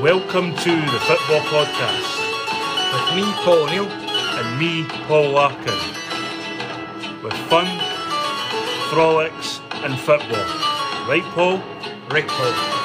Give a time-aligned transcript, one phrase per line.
[0.00, 2.10] Welcome to the Football Podcast
[2.92, 3.86] With me, Paul O'Neill.
[3.90, 5.78] and me, Paul Larkin.
[7.22, 7.66] With fun,
[8.90, 10.46] frolics, and football.
[11.06, 11.58] Right, Paul?
[12.10, 12.79] Right, Paul.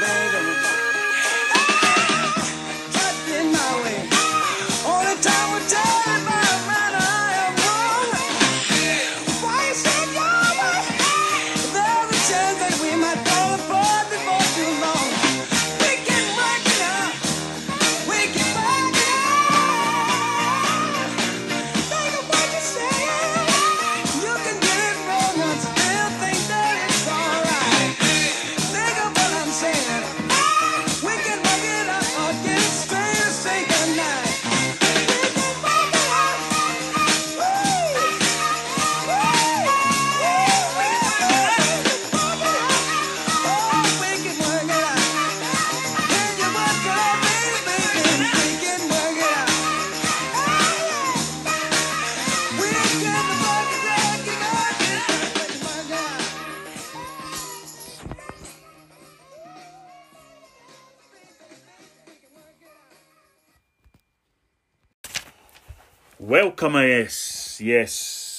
[0.00, 0.55] Baby.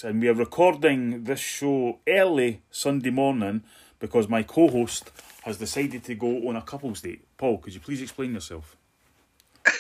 [0.08, 3.64] And we are recording this show early Sunday morning
[4.00, 5.12] because my co host
[5.44, 7.26] has decided to go on a couple's date.
[7.38, 8.78] Paul, could you please explain yourself?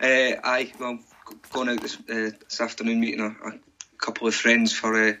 [0.00, 0.98] Uh, aye, well,
[1.52, 3.58] going out this, uh, this afternoon, meeting a, a
[3.98, 5.12] couple of friends for uh,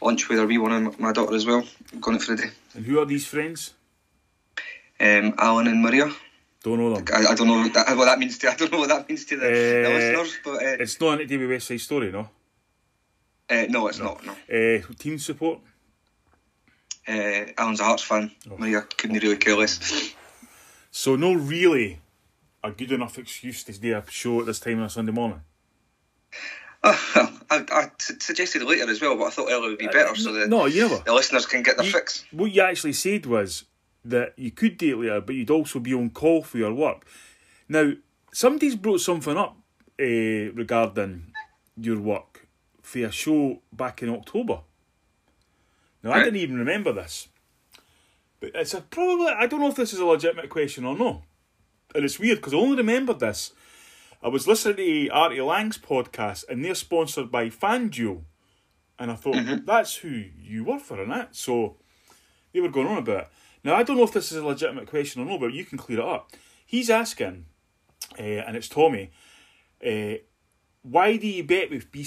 [0.00, 1.64] lunch with our wee one and my daughter as well.
[2.00, 2.50] Going out for the day.
[2.74, 3.74] And who are these friends?
[4.98, 6.10] Um, Alan and Maria.
[6.62, 7.04] Don't know them.
[7.12, 8.50] I, I don't know what that, what that means to.
[8.50, 11.14] I don't know what that means to the, the Uh, listeners, but uh, It's not
[11.14, 12.28] anything to West Side Story, no?
[13.52, 14.24] Uh, no, it's not.
[14.24, 15.60] No, Uh, team support?
[17.08, 18.30] uh, Alan's a Hearts fan.
[18.50, 18.56] Oh.
[18.58, 20.14] Maria couldn't really care less.
[20.90, 22.00] So, no, really
[22.62, 25.40] a good enough excuse to do a show at this time on a Sunday morning.
[26.84, 30.14] Oh, I, I t- suggested later as well, but I thought earlier would be better
[30.16, 31.02] so the, No, you never.
[31.04, 32.24] the listeners can get their You- fix.
[32.30, 33.64] What you actually said was
[34.04, 37.06] that you could do it later, but you'd also be on call for your work.
[37.68, 37.92] Now,
[38.32, 39.56] somebody's brought something up
[40.00, 41.32] uh, regarding
[41.76, 42.31] your work
[42.92, 44.60] for a show back in October.
[46.02, 47.28] Now, I didn't even remember this,
[48.38, 51.22] but it's a probably I don't know if this is a legitimate question or no.
[51.94, 53.52] And it's weird because I only remembered this.
[54.22, 58.22] I was listening to Artie Lange's podcast, and they're sponsored by FanDuel,
[58.98, 61.28] and I thought that's who you were for, isn't it?
[61.32, 61.76] So
[62.52, 63.28] they were going on about it.
[63.64, 65.78] Now I don't know if this is a legitimate question or no, but you can
[65.78, 66.30] clear it up.
[66.66, 67.46] He's asking,
[68.18, 69.12] uh, and it's Tommy.
[69.84, 70.16] Uh,
[70.82, 72.04] why do you bet with B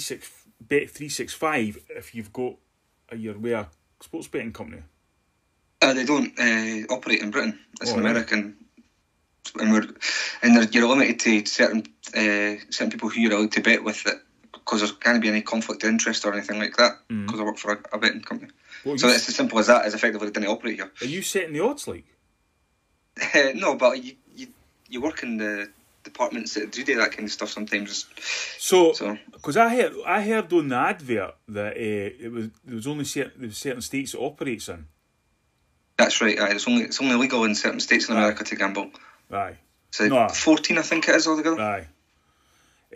[0.58, 2.54] six bet three six five if you've got
[3.10, 3.68] a your way a
[4.00, 4.82] sports betting company?
[5.82, 7.58] Uh, they don't uh, operate in Britain.
[7.80, 8.10] It's Oh, an right.
[8.10, 8.56] American,
[9.60, 9.86] and we're
[10.42, 14.06] and they're, you're limited to certain uh, certain people who you're allowed to bet with
[14.06, 14.16] it
[14.52, 17.58] because there can't be any conflict of interest or anything like that because I work
[17.58, 18.50] for a, a betting company.
[18.84, 19.84] Well, So it's as simple as that.
[19.84, 20.90] As effectively they didn't operate here.
[21.00, 22.04] are you setting the odds like?
[23.34, 24.48] Uh, no, but you, you
[24.88, 25.70] you work in the
[26.06, 28.06] departments that do do that kind of stuff sometimes.
[28.58, 32.76] So, So- because I heard I heard on the advert that uh, it was there
[32.76, 34.86] was only certain there was certain states it operates in.
[35.98, 36.38] That's right.
[36.38, 38.90] Aye, it's only it's only legal in certain states in America to gamble.
[39.30, 39.56] Aye,
[39.90, 40.28] So No.
[40.28, 41.60] fourteen, I think it is altogether.
[41.60, 41.88] aye.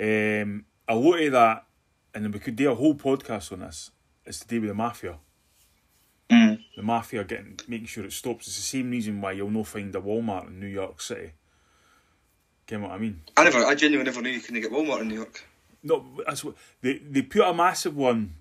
[0.01, 1.67] Um, a lot of that,
[2.15, 3.91] and then we could do a whole podcast on this.
[4.25, 5.19] It's to do with the mafia.
[6.31, 6.61] Mm.
[6.77, 8.47] The mafia getting making sure it stops.
[8.47, 11.33] It's the same reason why you'll not find a Walmart in New York City.
[12.71, 13.21] Get what I mean?
[13.37, 15.43] I never, I genuinely never knew you couldn't get Walmart in New York.
[15.83, 18.35] No, that's what they they put a massive one,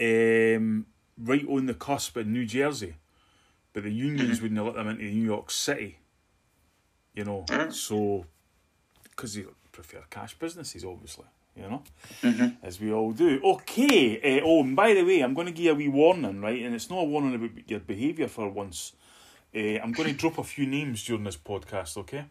[0.00, 0.86] um,
[1.18, 2.94] right on the cusp in New Jersey,
[3.72, 5.98] but the unions wouldn't let them into New York City.
[7.14, 7.72] You know, Mm.
[7.72, 8.24] so
[9.10, 11.26] because they prefer cash businesses, obviously.
[11.56, 11.82] You know,
[12.22, 12.56] Mhm.
[12.62, 13.40] as we all do.
[13.42, 14.20] Okay.
[14.38, 16.62] Uh, oh, and by the way, I'm going to give you a wee warning, right?
[16.62, 18.92] And it's not a warning about your behaviour for once.
[19.54, 21.96] Uh, I'm going to drop a few names during this podcast.
[21.98, 22.24] Okay.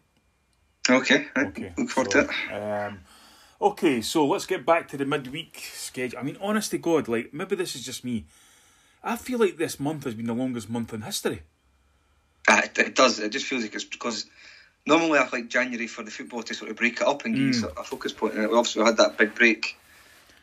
[0.90, 1.46] Okay, right.
[1.46, 1.72] Okay.
[1.76, 2.62] look forward so, to it.
[2.62, 3.00] Um,
[3.60, 6.18] okay, so let's get back to the midweek schedule.
[6.18, 8.26] I mean, honest to God, like maybe this is just me.
[9.02, 11.42] I feel like this month has been the longest month in history.
[12.48, 13.18] Uh, it, it does.
[13.18, 14.26] It just feels like it's because
[14.86, 17.54] normally I like January for the football to sort of break it up and give
[17.54, 18.34] you a focus point.
[18.34, 19.76] And we obviously had that big break,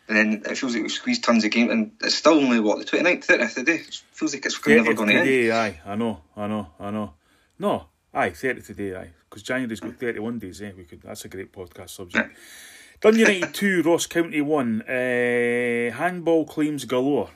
[0.08, 2.80] and then it feels like we squeezed tons of game, and it's still only what
[2.80, 3.76] the 29th, 30th of today.
[3.76, 5.54] It feels like it's never going to end.
[5.54, 5.80] aye.
[5.86, 7.14] I know, I know, I know.
[7.60, 9.10] No, aye, 30 today, aye.
[9.30, 10.72] Because January's got 31 days, eh?
[10.76, 11.02] We could.
[11.02, 12.36] That's a great podcast subject.
[13.02, 14.82] Dun United 2, Ross County 1.
[14.82, 17.30] Uh, handball claims galore.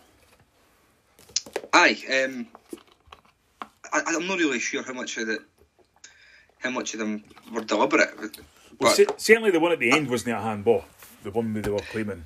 [1.74, 2.48] Aye, um,
[3.94, 5.40] I, I'm not really sure how much of the
[6.60, 8.10] how much of them were deliberate.
[8.20, 8.38] But,
[8.80, 10.86] Well, cer- certainly the one at the end wasn't a handball.
[11.24, 12.26] The one they were claiming.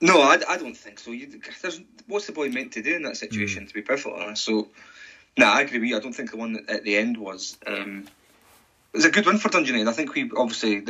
[0.00, 1.10] No, I, I don't think so.
[1.10, 3.68] You, there's, what's the boy meant to do in that situation, Hmm.
[3.68, 4.44] to be perfectly honest?
[4.44, 4.68] So,
[5.36, 5.96] no, I agree with you.
[5.96, 7.58] I don't think the one at the end was.
[7.66, 8.06] Um,
[8.92, 9.88] it was a good win for Dundee United.
[9.88, 10.82] I think we obviously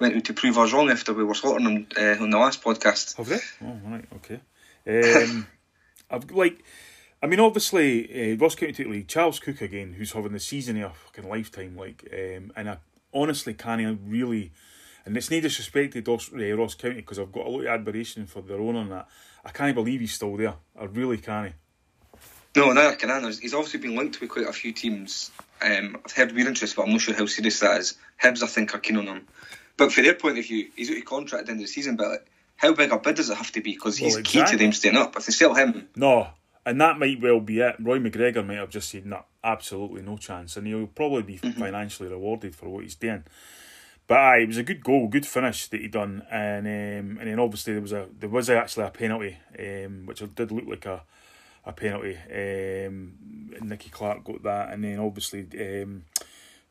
[0.00, 3.16] went to prove us wrong after we were slaughtering them uh, on the last podcast.
[3.16, 3.38] Have they?
[3.62, 4.40] Oh, right, okay.
[5.26, 5.46] Um,
[6.10, 6.62] I've like,
[7.22, 10.90] I mean, obviously, uh, Ross County League, Charles Cook again, who's having the season of
[10.90, 12.78] a fucking lifetime, like, um, and I
[13.14, 14.52] honestly can't really,
[15.06, 17.66] and it's no disrespect to Ross, uh, Ross County because I've got a lot of
[17.68, 19.08] admiration for their owner and that.
[19.44, 20.54] I can't believe he's still there.
[20.78, 21.54] I really can't.
[22.56, 23.20] No, neither can I.
[23.32, 25.30] He's obviously been linked with quite a few teams.
[25.60, 27.96] Um, I've heard weird interest, but I'm not sure how serious that is.
[28.22, 29.26] Hibs, I think, are keen on him.
[29.76, 31.72] But from their point of view, he's out of contract at the end of the
[31.72, 31.96] season.
[31.96, 33.72] But like, how big a bid does it have to be?
[33.72, 35.16] Because he's Well, key to them staying up.
[35.16, 36.28] If they sell him, No,
[36.64, 37.76] and that might well be it.
[37.80, 40.56] Roy McGregor might have just said, no, absolutely no chance.
[40.56, 43.24] And he'll probably be financially rewarded for what he's doing.
[44.06, 47.26] But aye, it was a good goal, good finish that he done, and um, and
[47.26, 50.84] then obviously there was a there was actually a penalty, um, which did look like
[50.84, 51.02] a
[51.66, 52.16] a penalty.
[52.30, 53.14] Um,
[53.62, 55.46] Nicky Clark got that, and then obviously
[55.82, 56.04] um,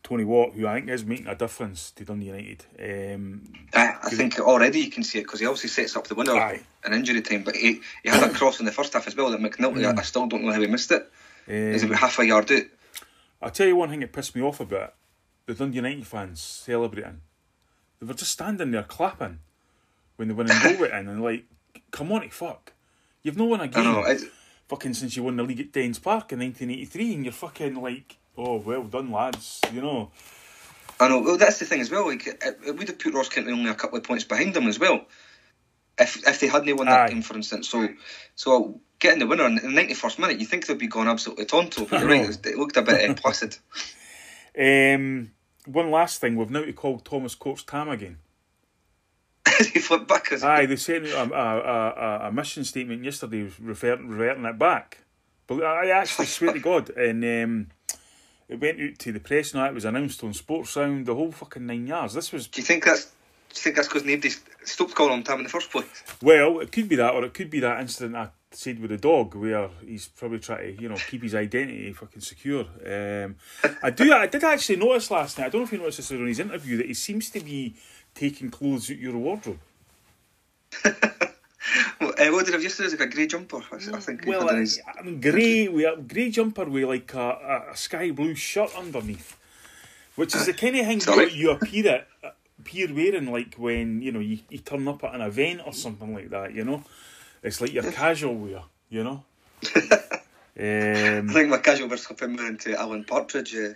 [0.04, 2.66] Tony Watt, who I think is making a difference to Dundee United.
[2.78, 6.16] Um, I, I think already you can see it because he obviously sets up the
[6.16, 6.62] winner Aye.
[6.86, 7.44] in injury time.
[7.44, 9.98] But he, he had a cross in the first half as well that McNulty, Mm.
[9.98, 11.10] I, I still don't know how he missed it.
[11.48, 12.64] Um, about half a yard out.
[13.42, 14.94] I'll tell you one thing that pissed me off a bit.
[15.46, 17.22] The Dundee United fans celebrating.
[18.00, 19.40] They were just standing there clapping
[20.18, 21.46] when they the winning goal went in and like,
[21.92, 22.74] come on, fuck.
[23.24, 23.84] You've not won a I game
[24.74, 28.18] fucking since you won the league at Dens Park in 1983 and you're fucking like,
[28.36, 30.10] oh, well done, lads, you know.
[31.00, 31.22] I know.
[31.22, 32.08] Well, that's the thing as well.
[32.08, 34.68] Like, it, it would have put Ross County only a couple of points behind them
[34.68, 35.06] as well.
[36.00, 37.10] If if they hadn't won that Aye.
[37.10, 37.70] game, for instance.
[37.70, 37.88] So
[38.34, 41.46] so getting the winner in the ninety first minute, you think they'd be gone absolutely
[41.46, 41.86] tonto.
[41.86, 42.46] But you're right.
[42.46, 43.58] It, looked a bit uh, placid.
[44.56, 45.32] Um,
[45.66, 48.20] one last thing, we've now to call Thomas Courts Tam again.
[49.74, 50.32] he flipped back.
[50.32, 55.00] As Aye, they sent a, a, a, a mission statement yesterday referring, reverting it back.
[55.48, 57.68] But I actually swear to God, and um,
[58.48, 61.32] it went out to the press and that it was announced on Sportsound, the whole
[61.32, 62.14] fucking nine yards.
[62.14, 63.06] This was Do you think that's?
[63.06, 64.32] Do you think that's because nobody
[64.64, 65.86] stopped calling him Tam in the first place?
[66.24, 68.98] well, it could be that, or it could be that incident I said with the
[68.98, 72.66] dog, where he's probably trying to, you know, keep his identity fucking secure.
[72.86, 73.36] Um,
[73.84, 75.46] I do, I did actually notice last night.
[75.46, 77.76] I don't know if you noticed this on his interview that he seems to be
[78.16, 79.60] taking clothes out your wardrobe.
[82.00, 82.86] Well, Uh, what did I have yesterday?
[82.86, 83.62] Was like a grey jumper.
[83.72, 84.66] I, I think Well, I.
[85.00, 89.38] I mean, grey, we have grey jumper with like a, a, sky blue shirt underneath,
[90.16, 91.32] which is the kind of thing Sorry.
[91.32, 95.16] you, you appear at appear wearing like when you know you, you turn up at
[95.16, 96.54] an event or something like that.
[96.54, 96.84] You know,
[97.42, 98.64] it's like your casual wear.
[98.90, 99.24] You know.
[100.56, 103.74] I um, think my casual wear's slipping into Alan Partridge uh,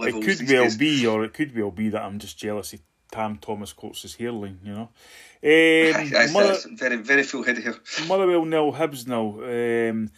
[0.00, 0.76] it could well days.
[0.76, 2.80] be, or it could well be that I'm just jealous of
[3.10, 4.58] Tam Thomas Courts' hairline.
[4.64, 4.88] You know.
[5.42, 7.74] Um, aye, Mother- very, very full head hair.
[8.06, 9.40] Motherwell nil, Hibs nil.
[9.44, 10.10] Um,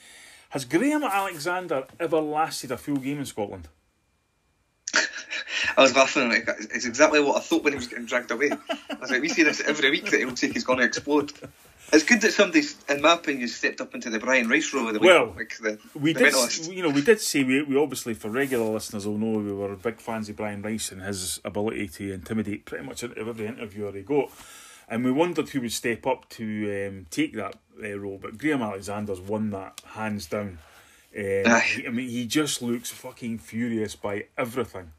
[0.51, 3.69] has Graham Alexander ever lasted a full game in Scotland?
[5.77, 6.29] I was laughing.
[6.29, 8.51] Like, it's exactly what I thought when he was getting dragged away.
[8.51, 11.33] I was like, we see this every week that he'll take he's going to explode.
[11.93, 14.95] It's good that somebody, in my opinion, stepped up into the Brian Rice role of
[14.95, 15.11] the week.
[15.11, 16.75] Well, like the, We the did, mentalist.
[16.75, 19.77] you know, we did say we, we obviously for regular listeners will know we were
[19.77, 24.01] big fans of Brian Rice and his ability to intimidate pretty much every interviewer he
[24.01, 24.31] got,
[24.89, 28.19] and we wondered who would step up to um, take that uh, role.
[28.21, 30.59] But Graham Alexander's won that hands down.
[31.15, 34.93] Um, he- I mean, he just looks fucking furious by everything.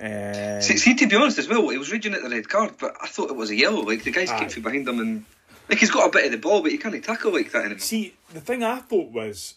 [0.00, 2.72] Um, See, see, to be honest as well, he was raging at the red card,
[2.80, 3.82] but I thought it was a yellow.
[3.82, 4.38] Like the guys Aye.
[4.40, 5.24] came from behind him and
[5.68, 7.78] like he's got a bit of the ball, but you can't tackle like that anymore.
[7.78, 9.54] See, the thing I thought was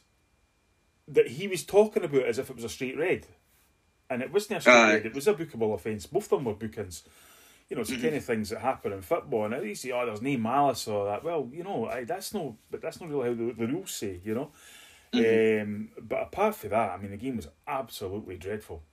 [1.08, 3.28] that he was talking about as if it was a straight red.
[4.10, 4.94] And it wasn't a straight Aye.
[4.96, 6.06] red, it was a bookable offence.
[6.06, 7.04] Both of them were bookings.
[7.70, 8.02] You know, it's Mm-hmm.
[8.02, 9.52] the kind of things that happen in football.
[9.52, 11.24] And you say, oh, there's no malice or that.
[11.24, 14.22] Well, you know, aye, that's no, but that's not really how the, the rules say,
[14.24, 14.52] you know.
[15.12, 15.62] Mm-hmm.
[15.62, 18.84] Um, but apart from that, I mean, the game was absolutely dreadful.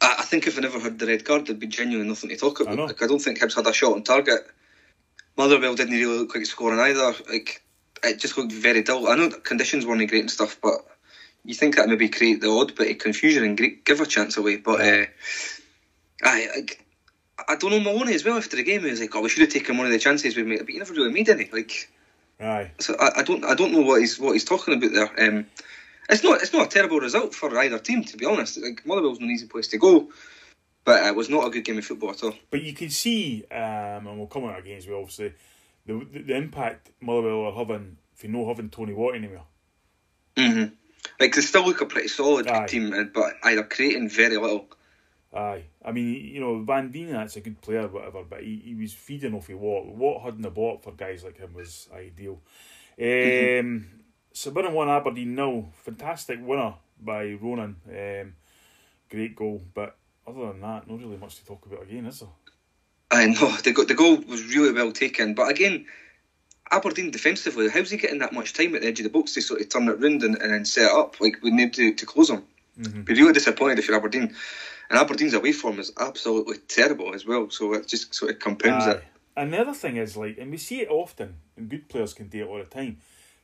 [0.00, 2.36] I, I think if I never had the red card, there'd be genuinely nothing to
[2.36, 2.78] talk about.
[2.78, 2.84] I.
[2.86, 4.40] Like I don't think Hibs had a shot on target.
[5.38, 7.14] Motherwell didn't really look like scoring either.
[7.30, 7.62] Like
[8.02, 9.08] it just looked very dull.
[9.08, 10.84] I know the conditions weren't great and stuff, but
[11.44, 14.56] you think that maybe create the odd bit of confusion and give a chance away.
[14.56, 15.06] But uh,
[16.24, 16.84] I, like,
[17.48, 18.82] I don't know Maloney as well after the game.
[18.82, 20.70] He was like, "Oh, we should have taken one of the chances we made," but
[20.70, 21.48] he never really made any.
[21.52, 21.88] Like,
[22.40, 22.72] Aye.
[22.80, 25.28] so I, I don't, I don't know what he's what he's talking about there.
[25.28, 25.46] Um,
[26.10, 28.58] it's not, it's not a terrible result for either team, to be honest.
[28.60, 30.08] Like Motherwell's an easy place to go,
[30.88, 32.32] but it was not a good game of football at all.
[32.50, 35.34] But you can see, um, and we'll come on again as well, obviously,
[35.84, 39.44] the, the, the impact Motherwell are having if you no having Tony Watt anymore.
[40.34, 40.64] hmm
[41.20, 42.66] Like they still look a pretty solid Aye.
[42.68, 44.66] team, uh, but either creating very little.
[45.34, 48.74] Aye, I mean, you know, Van Veen, that's a good player, whatever, but he, he
[48.74, 49.88] was feeding off of Watt.
[49.88, 52.40] Watt had in the ball for guys like him was ideal.
[52.98, 53.88] Um,
[54.32, 55.68] St Mirren won Aberdeen nil.
[55.82, 57.76] Fantastic winner by Ronan.
[57.86, 58.36] Um,
[59.10, 62.28] great goal, but other than that, not really much to talk about again, is there?
[63.10, 65.86] I know the the goal was really well taken, but again,
[66.70, 69.40] Aberdeen defensively, how's he getting that much time at the edge of the box to
[69.40, 71.20] sort of turn it round and, and then set it up?
[71.20, 72.44] Like we need to, to close him.
[72.78, 73.02] Mm-hmm.
[73.02, 74.34] Be really disappointed if you're Aberdeen,
[74.90, 77.50] and Aberdeen's away form is absolutely terrible as well.
[77.50, 78.92] So it just sort of compounds Aye.
[78.92, 79.04] it.
[79.36, 82.28] And the other thing is, like, and we see it often, and good players can
[82.28, 82.98] do it all the time.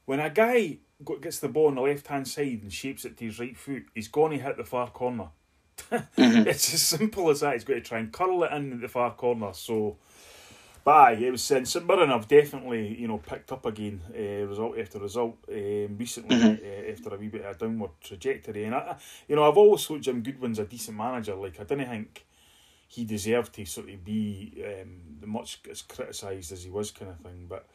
[0.04, 0.78] When a guy
[1.20, 3.84] gets the ball on the left hand side and shapes it to his right foot,
[3.94, 5.28] he's going to hit the far corner.
[6.16, 7.54] It's as simple as that.
[7.54, 9.52] He's got to try and curl it in at the far corner.
[9.52, 9.96] So,
[10.84, 14.78] but aye, it was St Mirren have definitely you know picked up again, uh, result
[14.78, 18.64] after result, um, recently uh, after a wee bit of a downward trajectory.
[18.64, 18.96] And I, I-
[19.28, 21.34] you know, I've always thought Jim Goodwin's a decent manager.
[21.34, 22.24] Like I didn't think
[22.88, 27.18] he deserved to sort of be um, much as criticised as he was, kind of
[27.20, 27.46] thing.
[27.48, 27.66] But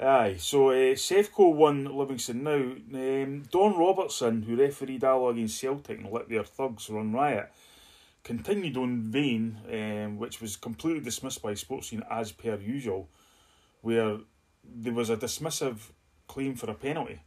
[0.00, 2.52] aye, so uh, Sevco won Livingston now.
[2.54, 7.50] Um, Don Robertson, who refereed Alloa against Celtic and let their thugs run riot,
[8.22, 13.08] continued on vein, um, which was completely dismissed by Sportscene as per usual,
[13.82, 14.18] where
[14.64, 15.76] there was a dismissive
[16.26, 17.20] claim for a penalty,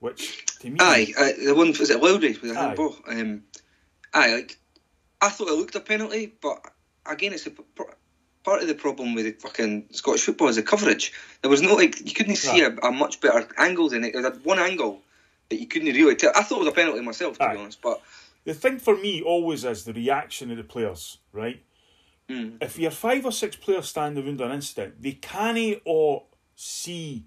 [0.00, 2.62] which to me, Aye, uh, the one was it Lowry with a Aye.
[2.62, 2.96] handball.
[3.08, 3.44] Um,
[4.12, 4.58] aye, like
[5.20, 6.60] I thought it looked a penalty, but
[7.06, 7.50] again, it's a
[8.46, 11.12] part of the problem with the fucking Scottish football is the coverage.
[11.42, 14.14] There was no like you couldn't see a, a much better angle than it.
[14.14, 15.02] It had one angle
[15.50, 16.30] that you couldn't really tell.
[16.34, 17.54] I thought it was a penalty myself, to Aye.
[17.54, 18.00] be honest, but
[18.44, 21.60] the thing for me always is the reaction of the players, right?
[22.30, 22.62] Mm.
[22.62, 27.26] If your five or six players stand around an incident, they can't all see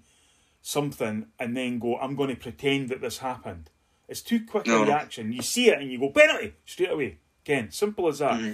[0.62, 3.70] something and then go, I'm going to pretend that this happened.
[4.08, 4.84] It's too quick a No, no.
[4.86, 5.32] reaction.
[5.32, 7.18] You see it and you go, penalty, straight away.
[7.44, 8.40] Again, simple as that.
[8.40, 8.52] Mm-hmm.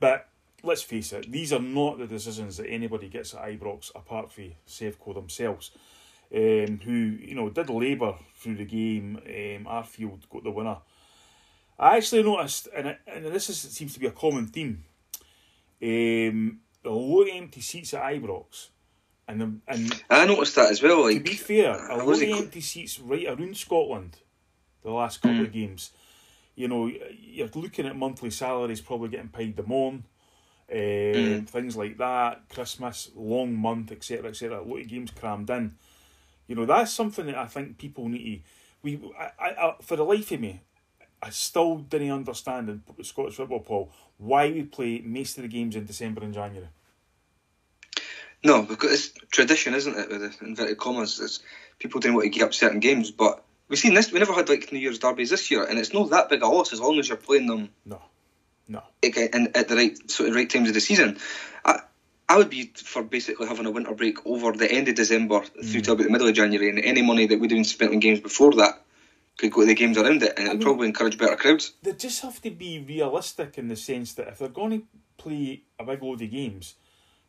[0.00, 0.28] But
[0.62, 4.52] let's face it, these are not the decisions that anybody gets at Ibrox apart from
[4.66, 5.70] Sevco themselves,
[6.34, 9.16] um, who, you know, did labour through the game.
[9.24, 10.78] Um, Arfield got the winner.
[11.78, 14.84] I actually noticed, and, it, and this is, seems to be a common theme,
[15.82, 18.68] um, the low empty seats at Ibrox.
[19.28, 21.08] And, the, and I noticed that as well.
[21.08, 24.16] to be fair, a lot of empty seats right around Scotland
[24.82, 25.46] the last couple Mm.
[25.46, 25.90] of games.
[26.54, 30.04] You know, you're looking at monthly salaries probably getting paid the moan,
[30.70, 31.48] um, Mm.
[31.48, 34.60] things like that, Christmas, long month, etc., etc.
[34.60, 35.74] A lot of games crammed in.
[36.46, 38.50] You know, that's something that I think people need to.
[38.82, 40.60] We, I, I, for the life of me,
[41.22, 45.74] I still didn't understand in Scottish football, Paul, why we play most of the games
[45.74, 46.68] in December and January.
[48.44, 50.08] No, because it's tradition, isn't it?
[50.08, 51.40] With the inverted commas, it's,
[51.78, 54.12] people didn't want to give up certain games, but we've seen this.
[54.12, 56.46] We never had like New Year's derbies this year, and it's not that big a
[56.46, 58.00] loss as long as you're playing them No,
[58.68, 58.78] no.
[58.78, 61.18] Uh, again in, at the right sort of right times of the season.
[61.64, 61.80] I,
[62.28, 65.80] I would be for basically having a winter break over the end of December through
[65.80, 65.84] mm.
[65.84, 68.20] to about the middle of January, and any money that we'd have spent on games
[68.20, 68.84] before that
[69.38, 70.64] could go to the games around it, and it would mm.
[70.64, 71.72] probably encourage better crowds.
[71.82, 75.62] They just have to be realistic in the sense that if they're going to play
[75.78, 76.74] a big load of games,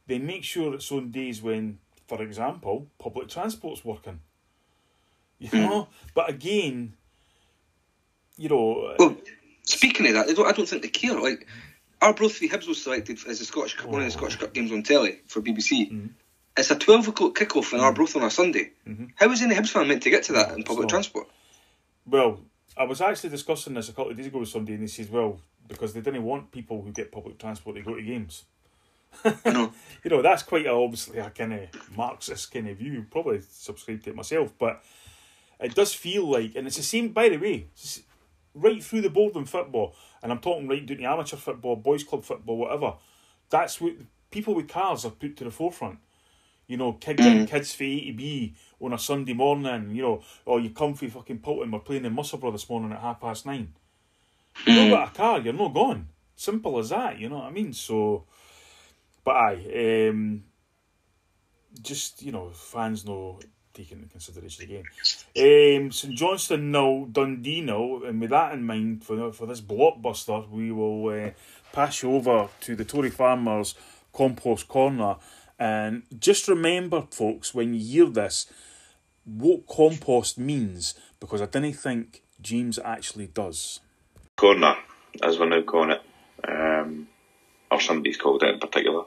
[0.07, 4.19] they make sure it's on days when, for example, public transport's working.
[5.37, 5.61] You mm.
[5.61, 6.95] know, but again,
[8.37, 9.15] you know, Well,
[9.69, 11.19] speaking of that, I don't, I don't think they care.
[11.19, 11.47] Like,
[12.01, 14.17] Arbroath v Hibs was selected as the Scottish Cup, one of the oh.
[14.17, 15.91] Scottish Cup games on telly for BBC.
[15.91, 16.07] Mm-hmm.
[16.57, 18.19] It's a 12 o'clock kick-off in Arbroath mm-hmm.
[18.19, 18.71] on a Sunday.
[18.87, 19.05] Mm-hmm.
[19.15, 20.89] How is any Hibs fan meant to get to that in public not.
[20.89, 21.27] transport?
[22.05, 22.41] Well,
[22.77, 25.09] I was actually discussing this a couple of days ago with somebody, and he says,
[25.09, 28.45] well, because they didn't want people who get public transport to go to games.
[29.23, 29.73] You know,
[30.03, 33.05] You know, that's quite a, obviously a kind of Marxist kind of view.
[33.09, 34.83] Probably subscribe to it myself, but
[35.59, 37.67] it does feel like, and it's the same, by the way,
[38.59, 42.03] right through the board in football, and I'm talking right down to amateur football, boys'
[42.03, 42.95] club football, whatever.
[43.49, 43.93] That's what
[44.31, 45.99] people with cars are put to the forefront.
[46.67, 50.21] You know, kids getting kids for A to B on a Sunday morning, you know,
[50.45, 53.47] or you come for fucking Polton, we're playing in Musselburgh this morning at half past
[53.47, 53.73] nine.
[54.67, 56.09] You don't got a car, you're not gone.
[56.35, 57.73] Simple as that, you know what I mean?
[57.73, 58.25] So,
[59.23, 60.43] but aye, um,
[61.81, 63.39] just, you know, fans know
[63.79, 64.83] taking into consideration again.
[65.37, 70.49] Um, St Johnstone no, Dundee no, and with that in mind, for for this blockbuster,
[70.49, 71.31] we will uh,
[71.71, 73.75] pass you over to the Tory Farmers
[74.13, 75.15] Compost Corner.
[75.57, 78.47] And just remember, folks, when you hear this,
[79.25, 83.81] what compost means, because I didn't think James actually does.
[84.37, 84.75] corner,
[85.21, 86.01] as we're now calling it,
[86.47, 87.09] um,
[87.69, 89.03] or somebody's called it in particular.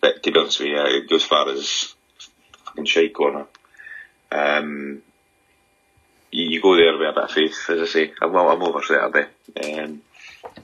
[0.00, 1.94] But to be honest with you, it goes far as
[2.64, 3.46] fucking shite corner.
[4.32, 5.02] Um,
[6.30, 8.12] you, you go there with a bit of faith, as I say.
[8.22, 9.28] I'm, I'm over Saturday.
[9.62, 10.02] Um,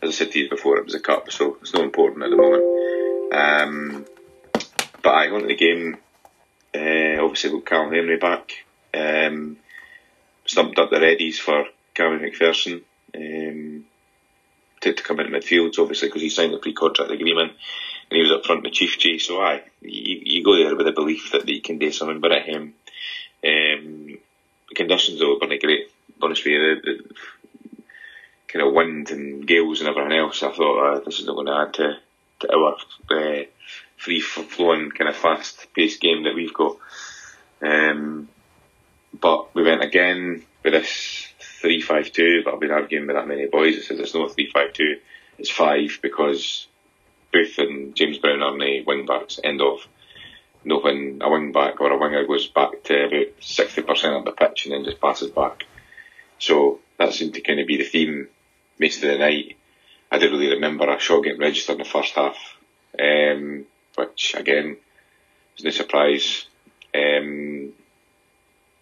[0.03, 2.31] as I said to you before, it was a cup, so it's not important at
[2.31, 2.65] the moment.
[3.31, 4.07] Um,
[5.03, 5.97] but I went to the game.
[6.75, 8.53] Uh, obviously, got Callum Hendry back.
[8.95, 9.57] Um,
[10.45, 12.83] stumped up the readies for Cameron McPherson.
[13.15, 13.85] Um,
[14.81, 17.53] to, to come in midfield, obviously, because he signed a pre-contract agreement
[18.11, 19.19] and he was up front with Chief J.
[19.19, 22.33] So, aye, you, you go there with a belief that you can do something, but
[22.33, 22.75] at him,
[23.47, 24.19] um,
[24.75, 25.91] conditions though weren't great.
[26.21, 27.15] Honest you, the, the
[28.49, 31.47] kind of wind and gales and everything else, I thought uh, this is not going
[31.47, 31.99] to add to,
[32.41, 32.77] to our
[33.11, 33.45] uh,
[33.97, 36.77] free flowing, kind of fast paced game that we've got.
[37.63, 38.29] Um,
[39.19, 41.29] but we went again with this
[41.61, 42.43] three five two.
[42.45, 43.77] But I've been arguing with that many boys.
[43.77, 44.97] I said it's not three five two.
[45.39, 46.67] It's five because
[47.33, 49.41] Booth and James Brown are the wing backs.
[49.43, 49.87] End of.
[50.67, 54.25] No, when a wing back or a winger goes back to about sixty percent of
[54.25, 55.65] the pitch and then just passes back.
[56.41, 58.27] So that seemed to kind of be the theme
[58.81, 59.57] most of the night.
[60.11, 62.37] I didn't really remember a shot getting registered in the first half,
[62.99, 64.77] um, which again
[65.55, 66.47] was no surprise.
[66.93, 67.73] Um,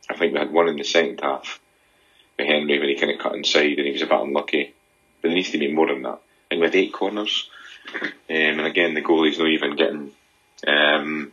[0.08, 1.60] I think we had one in the second half
[2.38, 4.74] with Hendry when he kind of cut inside and he was a bit unlucky.
[5.20, 6.18] But there needs to be more than that.
[6.18, 7.50] I think we had eight corners.
[8.26, 10.10] Um, and again, the goalie's not even getting
[10.66, 11.30] um,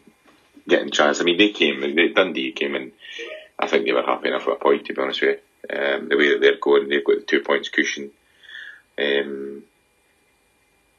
[0.67, 1.19] getting chance.
[1.19, 2.91] I mean, they came, they, Dundee came in.
[3.59, 5.77] I think they were happy enough with a point, to be honest with you.
[5.77, 8.11] Um, the way that they're going, they've got the two points cushion.
[8.97, 9.63] Um,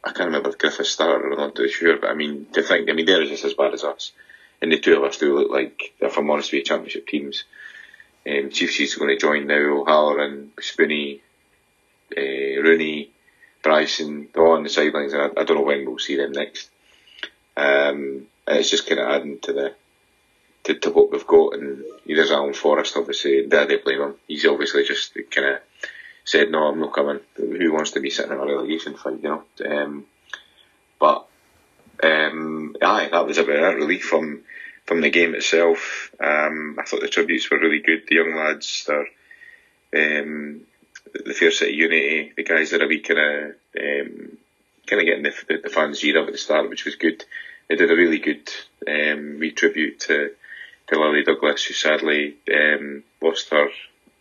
[0.05, 2.89] I can't remember if Griffith started or not, too sure, but I mean, to think,
[2.89, 4.13] I mean, they're just as bad as us.
[4.61, 7.45] And the two of us do look like, if I'm honest with you, championship teams.
[8.29, 11.21] Um, Chief She's going to join now, O'Halloran, Spooney,
[12.17, 13.11] uh, Rooney,
[13.63, 16.33] Bryson, they're all on the sidelines, and I, I don't know when we'll see them
[16.33, 16.69] next.
[17.57, 19.75] Um, and it's just kind of adding to the
[20.65, 21.55] to, to what we've got.
[21.55, 24.15] And there's Alan Forrest, obviously, dare they blame him?
[24.29, 25.61] He's obviously just kind of
[26.25, 27.21] said, no, I'm not coming.
[27.37, 29.45] Who wants to be sitting in a relegation fight, you know?
[29.69, 30.07] Um,
[31.01, 31.27] but,
[32.03, 34.43] um, aye, that was about it really from,
[34.87, 36.13] from the game itself.
[36.21, 38.05] Um, I thought the tributes were really good.
[38.09, 40.61] The young lads, they're, um,
[41.13, 43.45] the Fair City Unity, the guys that are wee kind of,
[43.81, 44.39] um,
[44.87, 47.25] kind of getting the, the, the fans geared up at the start, which was good.
[47.73, 48.51] They did a really good,
[48.87, 50.33] um, wee tribute to,
[50.89, 53.71] to Lily Douglas, who sadly, um, lost her,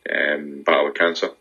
[0.10, 1.32] um, battle with cancer.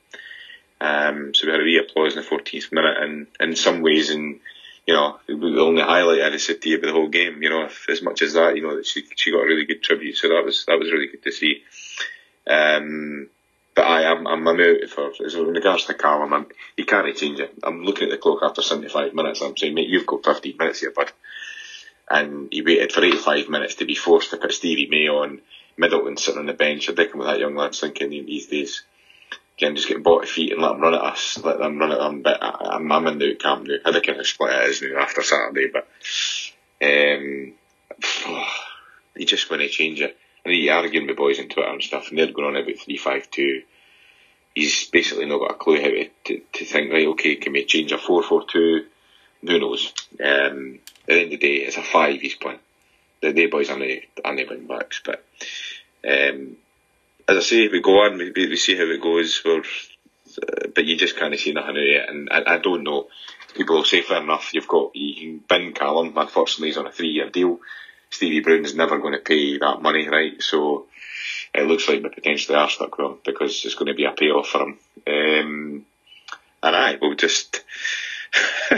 [0.80, 4.10] Um, so we had a wee applause in the 14th minute, and in some ways,
[4.10, 4.40] in
[4.88, 7.88] you know, the only highlight I said to you the whole game, you know, if,
[7.88, 10.44] as much as that, you know, she she got a really good tribute, so that
[10.44, 11.62] was that was really good to see.
[12.44, 13.28] Um,
[13.76, 16.46] but I am I'm, I'm out for in regards to Callum, I'm,
[16.76, 17.54] he can't change it.
[17.62, 19.42] I'm looking at the clock after 75 minutes.
[19.42, 21.12] I'm saying, mate, you've got 15 minutes here, bud.
[22.10, 25.40] And he waited for 85 minutes to be forced to put Stevie May on,
[25.76, 26.88] Middleton sitting on the bench.
[26.88, 28.82] I'm thinking with that young lad thinking these days.
[29.56, 31.98] Again, just get bought feet and let them run at us, let them run at
[31.98, 32.22] them.
[32.22, 33.76] But I, I'm, I'm in the camp now.
[33.84, 35.86] I don't care how split it is now after Saturday, but
[36.82, 37.52] um,
[39.16, 40.16] you just want to change it.
[40.44, 42.96] And he arguing with boys on Twitter and stuff, and they're going on about three
[42.96, 43.62] five two.
[44.54, 46.92] He's basically not got a clue how to, to, to think.
[46.92, 48.86] Right, okay, can we change a four four two?
[49.42, 49.92] Who knows?
[50.24, 50.80] Um,
[51.14, 52.60] the end of the day, it's a five he's playing.
[53.22, 55.24] The day boys are the are the wing backs, but
[56.08, 56.56] um,
[57.28, 59.42] as I say, we go on, we, we see how it goes.
[59.44, 62.58] We're, uh, but you just kind of see nothing out of it, and I, I
[62.58, 63.08] don't know.
[63.54, 66.16] People will say, fair enough, you've got you can bin Callum.
[66.16, 67.58] Unfortunately, he's on a three-year deal.
[68.10, 70.40] Stevie Brown's never going to pay that money, right?
[70.42, 70.86] So
[71.54, 74.12] it looks like we potentially are stuck with him because it's going to be a
[74.12, 74.78] payoff for him.
[75.06, 75.86] Um,
[76.62, 77.62] and I will just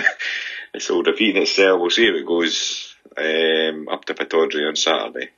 [0.74, 1.80] it's all repeating itself.
[1.80, 5.30] We'll see how it goes um, up to Pittodrie on Saturday.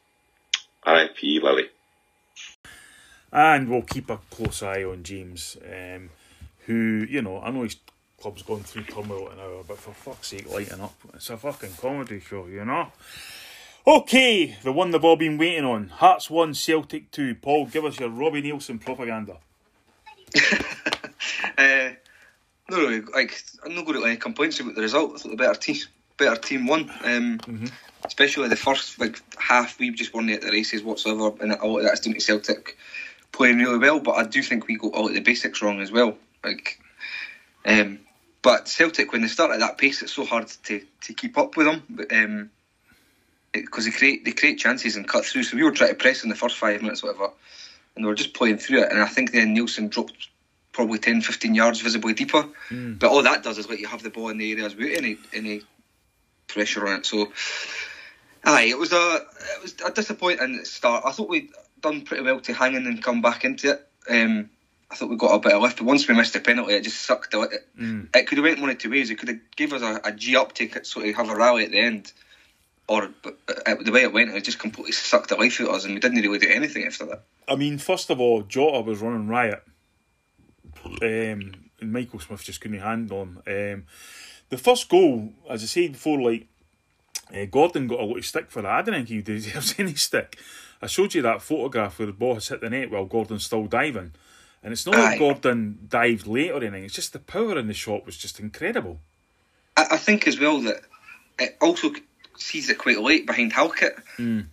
[0.84, 1.40] R.I.P.
[1.42, 1.68] Lily.
[3.32, 6.10] And we'll keep a close eye on James, um,
[6.66, 7.76] who, you know, I know his
[8.20, 10.94] club's gone through turmoil an hour, but for fuck's sake, lighten up.
[11.14, 12.92] It's a fucking comedy show, you know?
[13.86, 15.88] Okay, the one they've all been waiting on.
[15.88, 17.34] Hearts 1, Celtic 2.
[17.34, 19.38] Paul, give us your Robbie Neilson propaganda.
[21.56, 21.90] Uh,
[22.70, 25.14] no, really, like I'm not going to any complaints about the result.
[25.14, 25.77] I thought the better team,
[26.16, 26.90] better team won.
[27.05, 27.40] Um,
[28.07, 31.79] Especially the first like half, we just weren't at the races whatsoever, and a lot
[31.79, 32.77] of that's down to Celtic
[33.33, 33.98] playing really well.
[33.98, 36.16] But I do think we got all of the basics wrong as well.
[36.42, 36.81] Like,
[37.64, 38.00] um,
[38.42, 41.57] but Celtic when they start at that pace, it's so hard to, to keep up
[41.57, 41.83] with them.
[41.88, 42.50] But, um,
[43.53, 45.44] because they create they create chances and cut through.
[45.44, 47.31] So we were trying to press in the first five minutes, whatever,
[47.94, 48.90] and they were just playing through it.
[48.90, 50.29] And I think then Neilson dropped
[50.74, 52.46] probably 10, 15 yards visibly deeper.
[52.98, 55.16] But all that does is let you have the ball in the areas without any
[55.32, 55.62] any
[56.48, 57.06] pressure on it.
[57.06, 57.32] So,
[58.44, 59.24] aye, it was a
[59.56, 61.04] it was a disappointing start.
[61.06, 63.88] I thought we'd done pretty well to hang in and come back into it.
[64.10, 64.50] Um,
[64.90, 66.84] I thought we got a bit of lift, but once we missed the penalty, it
[66.84, 67.32] just sucked.
[67.32, 69.10] It, it, it could have went one of two ways.
[69.10, 71.70] It could have gave us a, a G uptake, so to have a rally at
[71.70, 72.12] the end,
[72.87, 75.74] or but, uh, the way it went, it just completely sucked the life out of
[75.74, 77.22] us, and we didn't really do anything after that.
[77.48, 79.62] I mean, first of all, Jota was running riot.
[80.84, 83.42] Um, and Michael Smith just couldn't handle him.
[83.46, 83.86] Um,
[84.48, 86.46] the first goal, as I said before, like
[87.34, 88.70] uh, Gordon got a lot of stick for that.
[88.70, 90.38] I don't think he deserves any stick.
[90.82, 93.66] I showed you that photograph where the ball has hit the net while Gordon's still
[93.66, 94.12] diving.
[94.62, 97.74] And it's not like Gordon dived late or anything, it's just the power in the
[97.74, 99.00] shot was just incredible.
[99.76, 100.82] I, I think as well that
[101.38, 101.90] it also
[102.38, 103.96] sees it quite late behind Halkett,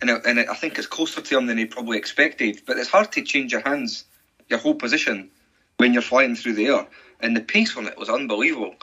[0.00, 2.60] and it, and it, I think it's closer to him than he probably expected.
[2.66, 4.04] But it's hard to change your hands,
[4.48, 5.30] your whole position,
[5.82, 6.86] when you're flying through the air,
[7.20, 8.76] and the pace on it was unbelievable.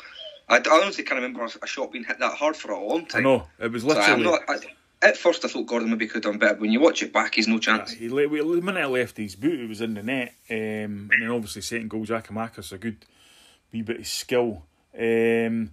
[0.49, 3.05] I, I honestly can't remember a, a shot being hit that hard for a long
[3.05, 3.21] time.
[3.21, 4.23] I know, it was So I'm literally.
[4.23, 6.55] not, I, at first, I thought Gordon maybe could have done better.
[6.55, 7.91] But when you watch it back, he's no chance.
[7.91, 10.33] He le- well, the minute I left his boot, it was in the net.
[10.49, 13.05] Um, and then obviously second goal, Giakoumakis, a good
[13.71, 14.63] wee bit of skill.
[14.99, 15.71] Um,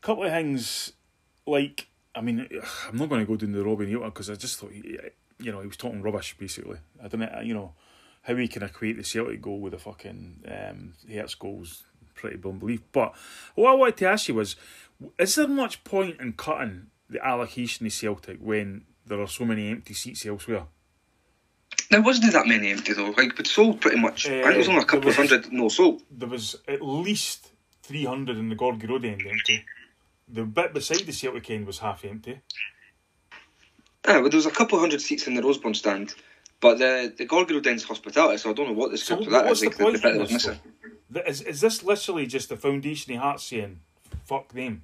[0.00, 0.92] couple of things,
[1.46, 2.48] like, I mean,
[2.88, 4.98] I'm not going to go down the Robbie Newton because I just thought, he,
[5.38, 6.78] you know, he was talking rubbish, basically.
[7.02, 7.74] I don't know, you know,
[8.26, 11.84] how he can equate the Celtic goal with the fucking um, Hearts goals,
[12.14, 12.80] pretty belief.
[12.92, 13.14] But
[13.54, 14.56] what I wanted to ask you was,
[15.18, 19.70] is there much point in cutting the allocation of Celtic when there are so many
[19.70, 20.64] empty seats elsewhere?
[21.90, 23.14] There wasn't that many empty though.
[23.16, 24.26] Like, but sold pretty much.
[24.26, 26.02] I think it was only a couple of there was- hundred no sold.
[26.10, 27.52] there was at least
[27.84, 29.64] 300 in the Gorgie Road end empty.
[30.28, 32.40] The bit beside the Celtic end was half empty.
[34.04, 36.14] Yeah, but there was a couple of hundred seats in the Roseburn stand.
[36.66, 39.44] But the the Gorgorow Den's hospitality, so I don't know what the So of that
[39.46, 39.62] what's is.
[39.62, 40.46] the Like the, the bit in that was this?
[40.48, 40.60] missing.
[41.26, 43.80] Is, is this literally just the foundation of Hearts saying,
[44.24, 44.82] fuck them?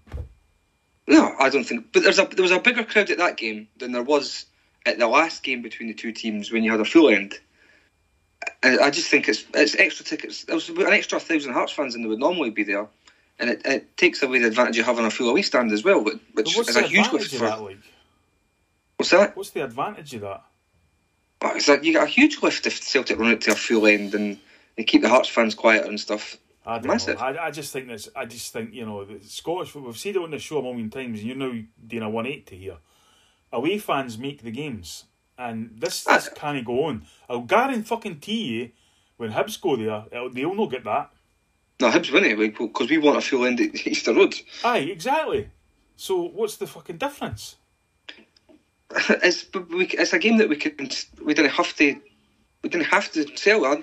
[1.09, 1.93] No, I don't think.
[1.93, 4.47] But there's a there was a bigger crowd at that game than there was
[4.87, 7.35] at the last game between the two teams when you had a full end.
[8.63, 10.45] I, I just think it's it's extra tickets.
[10.45, 12.87] There was an extra thousand Hearts fans than there would normally be there,
[13.41, 16.05] and it, it takes away the advantage of having a full away stand as well,
[16.05, 17.45] which, But which what's is a huge advantage lift of for.
[17.47, 17.79] that, like?
[18.99, 19.37] What's that?
[19.37, 20.45] What's the advantage of that?
[21.45, 24.15] It's like you get a huge lift if Celtic run it to a full end
[24.15, 24.39] and
[24.77, 26.39] they keep the Hearts fans quiet and stuff.
[26.65, 27.21] I Massive.
[27.21, 28.09] I, I just think this.
[28.15, 29.75] I just think you know the Scottish.
[29.75, 31.53] We've seen it on the show a million times, and you're now
[31.85, 32.77] doing a one eighty here.
[33.53, 35.05] Away fans make the games,
[35.37, 36.15] and this ah.
[36.15, 37.05] this I- can't go on.
[37.29, 38.71] I'll guarantee fucking you
[39.17, 41.11] when Hibs go there, it'll, they'll not get that.
[41.81, 44.35] No, Hibs win it because we want a full end at Easter Road.
[44.65, 45.49] Aye, exactly.
[45.97, 47.57] So what's the fucking difference?
[49.23, 50.91] it's we, it's a game that we can
[51.25, 52.01] we didn't have to
[52.63, 53.65] we didn't have to sell.
[53.65, 53.81] I,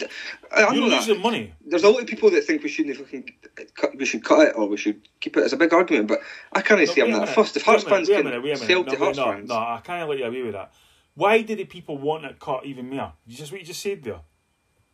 [0.56, 1.20] I You're know that.
[1.20, 1.54] money.
[1.66, 3.30] There's a lot of people that think we shouldn't fucking
[3.76, 5.42] cut, we should cut it or we should keep it.
[5.42, 6.20] It's a big argument, but
[6.54, 7.58] I can't see I'm that fussed.
[7.58, 8.68] If Hearts fans can minute, wait a minute.
[8.68, 10.74] sell no, to Hearts no, fans, No, I can't let you away with that.
[11.16, 13.14] Why did the people want it cut even more?
[13.26, 14.22] You just what you just said there.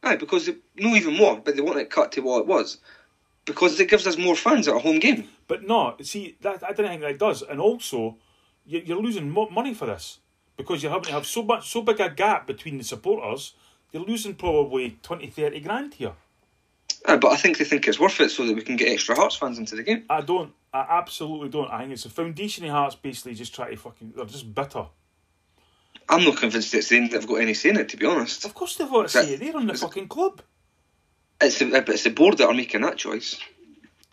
[0.01, 2.79] aye, because they, no even more, but they want it cut to what it was
[3.45, 5.27] because it gives us more fans at a home game.
[5.47, 7.43] But no, see that I don't think that does.
[7.43, 8.17] And also,
[8.65, 10.19] you're losing mo- money for this
[10.57, 13.53] because you're having to have so much, so big a gap between the supporters.
[13.91, 16.13] You're losing probably 20, 30 grand here.
[17.07, 19.15] Aye, but I think they think it's worth it so that we can get extra
[19.15, 20.05] Hearts fans into the game.
[20.09, 20.53] I don't.
[20.73, 21.71] I absolutely don't.
[21.71, 24.13] I think it's the foundation of Hearts basically just try to fucking.
[24.15, 24.87] They're just bitter.
[26.09, 27.89] I'm not convinced it's them that have got any say in it.
[27.89, 29.35] To be honest, Of course they've got that- say.
[29.35, 30.41] They're on the fucking club.
[31.41, 33.39] it's the, uh, it's the board that are making that choice.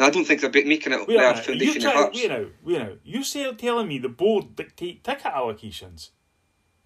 [0.04, 1.44] I don't think they're making it Wait a their minute.
[1.44, 1.92] Foundation of.
[1.92, 2.18] Hearts.
[2.18, 2.44] Wait now.
[2.64, 2.92] Wait now.
[3.04, 6.10] You're saying, telling me the board dictate ticket allocations?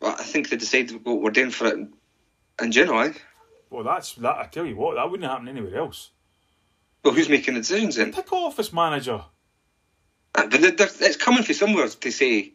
[0.00, 1.92] Well, I think they decided what we're doing for it in,
[2.60, 2.98] in general.
[2.98, 3.14] Aye?
[3.70, 4.36] Well, that's that.
[4.36, 6.10] I tell you what, that wouldn't happen anywhere else.
[7.04, 8.12] Well, who's making the decisions then?
[8.12, 9.24] Ticket office manager.
[10.34, 12.52] Uh, But it's coming from somewhere to say,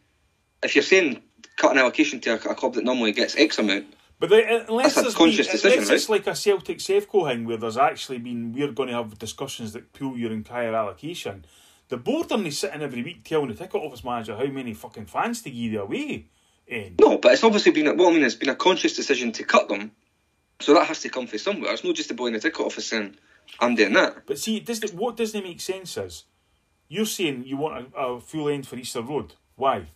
[0.62, 1.22] if you're saying
[1.56, 3.86] cut an allocation to a, a club that normally gets X amount,
[4.22, 7.28] But the, uh, unless That's a there's been, decision, unless it's like a Celtic Sevco
[7.28, 11.44] thing where there's actually been we're going to have discussions that pull your entire allocation.
[11.88, 15.42] The board aren't sitting every week telling the ticket office manager how many fucking fans
[15.42, 16.28] to give away.
[16.68, 16.94] In.
[17.00, 19.42] no, but it's obviously been, a, well, I mean, it's been a conscious decision to
[19.42, 19.90] cut them,
[20.60, 21.72] so that has to come from somewhere.
[21.72, 23.16] It's not just the boy in the ticket office saying,
[23.58, 24.24] I'm doing that.
[24.26, 26.26] But see, does it, what doesn't make sense is
[26.86, 29.34] you're saying you want a, a full end for Easter Road.
[29.56, 29.88] Why?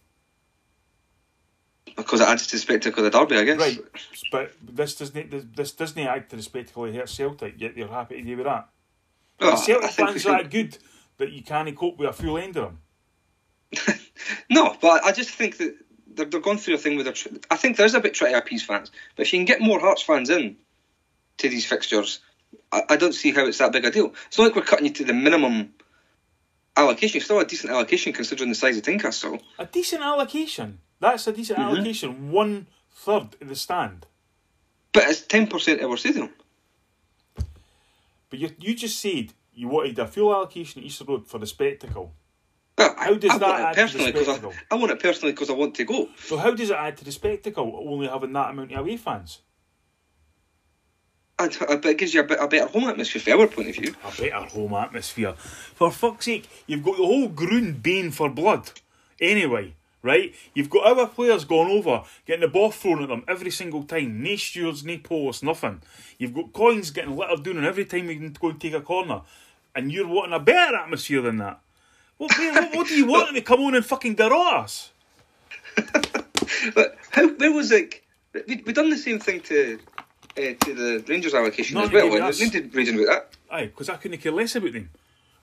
[1.95, 3.59] Because it adds to the spectacle of the derby, I guess.
[3.59, 3.79] Right,
[4.33, 7.55] but this doesn't this, doesn't add to the spectacle of Hearts Celtic.
[7.59, 8.69] Yet you're happy to do with that.
[9.41, 10.79] Well, The Celtic I think we fans should- are that good
[11.19, 12.73] that you can't cope with a full end of
[13.73, 13.99] them.
[14.51, 15.75] No, but I just think that
[16.07, 17.13] they're, they're going through a thing with their.
[17.13, 19.61] tr- I think there's a bit trying to appease fans, but if you can get
[19.61, 20.57] more Hearts fans in
[21.39, 22.21] to these fixtures,
[22.73, 24.15] I, I don't see how it's that big a deal.
[24.27, 25.75] It's not like we're cutting you to the minimum
[26.77, 27.17] allocation.
[27.19, 29.41] It's still a decent allocation considering the size of Tynecastle.
[29.59, 30.79] A decent allocation.
[31.01, 31.69] That's a decent Mm-hmm.
[31.77, 32.31] allocation.
[32.33, 34.07] One third in the stand.
[34.93, 36.31] But it's ten percent of our stadium.
[38.31, 41.47] But you you just said you wanted a full allocation at Easter Road for the
[41.47, 42.13] spectacle.
[42.79, 44.53] Well, How does I, that want add it to the personally 'cause I, spectacle?
[44.71, 46.09] I want it personally because I want to go.
[46.19, 49.41] So how does it add to the spectacle only having that amount of away fans?
[51.39, 53.75] And, but it gives you a, bit, a better home atmosphere from our point of
[53.77, 53.95] view.
[54.05, 55.35] A better home atmosphere.
[55.35, 58.71] For fuck's sake, you've got the whole groon baying for blood.
[59.21, 59.75] Anyway,
[60.07, 60.35] right?
[60.55, 64.23] You've got our players going over, getting the ball thrown at them every single time.
[64.23, 65.83] No stewards, no posts, nothing.
[66.19, 68.81] You've got coins getting littered down and every time we can go and take a
[68.81, 69.23] corner.
[69.75, 71.61] And you're wanting a better atmosphere than that.
[72.17, 74.93] What, what, what do you want them to come on and fucking garrote us?
[76.75, 77.29] But how?
[77.29, 78.05] Where was like
[78.47, 79.79] we we done the same thing to
[80.37, 82.11] uh, to the Rangers allocation as well.
[82.11, 83.55] we did raging about that.
[83.55, 84.91] Aye, because I couldn't care less about them.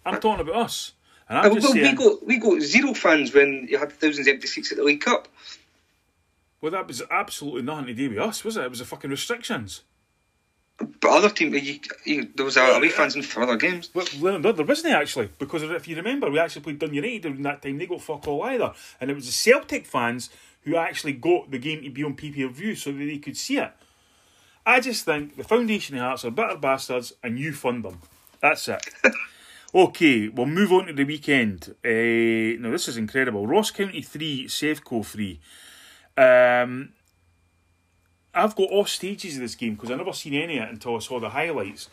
[0.05, 0.93] I'm talking about us.
[1.29, 4.33] And I'm just well, we got we got zero fans when you had thousands of
[4.33, 5.27] empty seats at the League Cup.
[6.61, 8.63] well, that was absolutely nothing to do with us, was it?
[8.63, 9.81] It was the fucking restrictions.
[10.77, 13.89] But other teams, you, you, there was away fans in for other games.
[13.93, 17.43] Well, no, there wasn't actually, because if you remember, we actually played Dun United during
[17.43, 17.77] that time.
[17.77, 20.29] They got fuck all either, and it was the Celtic fans
[20.63, 23.57] who actually got the game to be on PPV view so that they could see
[23.57, 23.71] it.
[24.65, 27.99] I just think the Foundation of Hearts are bitter bastards, and you fund them.
[28.39, 28.85] That's it.
[29.73, 31.75] okay, we'll move on to the weekend.
[31.83, 33.47] Uh, now this is incredible.
[33.47, 35.39] Ross County three, Sevco three.
[36.17, 36.93] Um,
[38.33, 40.95] I've got all stages of this game because I never seen any of it until
[40.95, 41.89] I saw the highlights.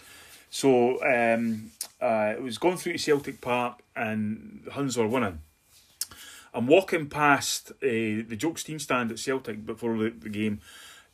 [0.50, 5.40] So um, uh, it was going through to Celtic Park and the Huns were winning.
[6.52, 7.76] I'm walking past uh,
[8.26, 10.60] the Jock Stein stand at Celtic before the, the game.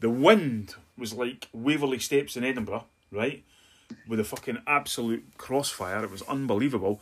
[0.00, 3.44] The wind was like Waverley Steps in Edinburgh, right?
[4.09, 6.05] With a fucking absolute crossfire.
[6.05, 7.01] It was unbelievable.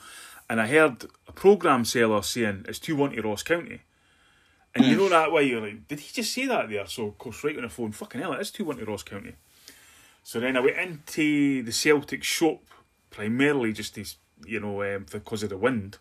[0.49, 3.81] And I heard a programme seller saying it's 2 1 to Ross County.
[4.75, 6.87] And you know that way you're like, did he just say that there?
[6.87, 9.03] So of course right on the phone, fucking hell, it is 2 1 to Ross
[9.03, 9.35] County.
[10.23, 12.61] So then I went into the Celtic shop
[13.11, 14.05] primarily just to,
[14.47, 15.99] you know, um, because of the wind.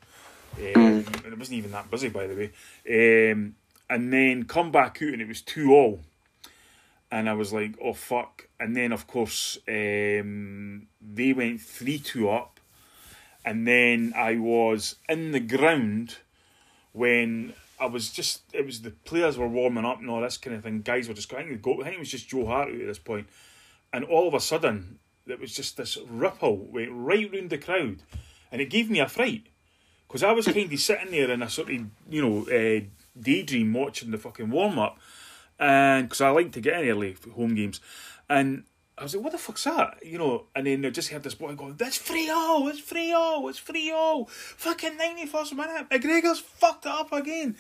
[0.58, 3.32] Um, and it wasn't even that busy, by the way.
[3.32, 3.56] Um,
[3.90, 6.00] and then come back out and it was 2 all.
[7.14, 8.48] And I was like, oh fuck.
[8.60, 12.60] And then, of course, um, they went 3 2 up.
[13.46, 16.18] And then I was in the ground
[16.92, 20.56] when I was just, it was the players were warming up and all this kind
[20.56, 20.82] of thing.
[20.82, 22.98] Guys were just going, I think, I think it was just Joe Hart at this
[22.98, 23.28] point.
[23.94, 24.98] And all of a sudden,
[25.28, 27.98] it was just this ripple went right round the crowd.
[28.52, 29.44] And it gave me a fright
[30.08, 32.82] because I was kind of sitting there in a sort of you know uh,
[33.20, 34.98] daydream watching the fucking warm up,
[35.60, 37.80] and because I like to get in early home games,
[38.30, 38.64] and
[38.98, 40.06] I was like, what the fuck's that?
[40.06, 43.12] You know, and then I just heard this boy going, that's free all, it's free
[43.12, 44.26] all, it's free all.
[44.26, 47.56] Fucking 91st minute, McGregor's fucked it up again.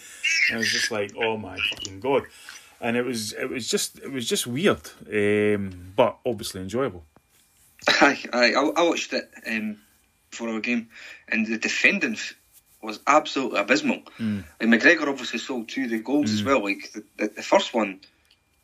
[0.50, 2.24] And I was just like, oh my fucking god.
[2.80, 7.04] And it was it was just it was just weird, um, but obviously enjoyable.
[7.88, 8.54] Aye, aye.
[8.54, 9.78] I, I watched it um,
[10.32, 10.90] for our game,
[11.28, 12.18] and the defending
[12.84, 14.02] was absolutely abysmal.
[14.20, 14.44] Mm.
[14.60, 16.64] Like McGregor obviously sold two of the goals as well.
[16.64, 18.02] Like the, the, the first one,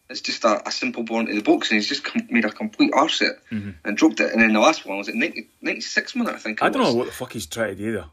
[0.10, 2.51] it's just a, a simple ball into the box, and he's just com- made a
[2.51, 4.32] complete arse it and dropped it.
[4.32, 6.58] And then the last one was at 90, 96 minute, I think.
[6.58, 6.65] Mm-hmm.
[6.65, 6.93] I don't was.
[6.93, 8.05] know what the fuck he's trying to do there.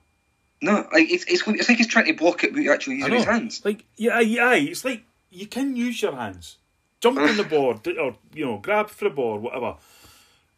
[0.63, 3.25] No, like it's, it's, it's like he's trying to block it, but actually using his
[3.25, 3.63] hands.
[3.65, 6.57] Like yeah, yeah, it's like you can use your hands,
[7.01, 9.77] jump on the board, or you know, grab for the board, whatever,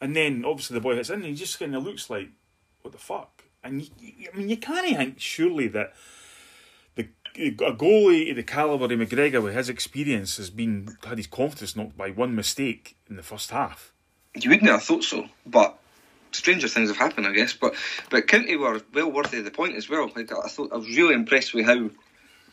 [0.01, 2.29] and then obviously the boy hits in, and he just kind of looks like,
[2.83, 3.45] what the fuck?
[3.63, 5.95] And you, I mean, you can't think surely that
[6.95, 11.27] the a goalie of the caliber of McGregor with his experience has been had his
[11.27, 13.93] confidence knocked by one mistake in the first half.
[14.35, 15.79] You wouldn't have thought so, but
[16.33, 17.53] stranger things have happened, I guess.
[17.53, 17.75] But
[18.11, 20.11] but County were well worthy of the point as well.
[20.15, 21.91] Like I thought, I was really impressed with how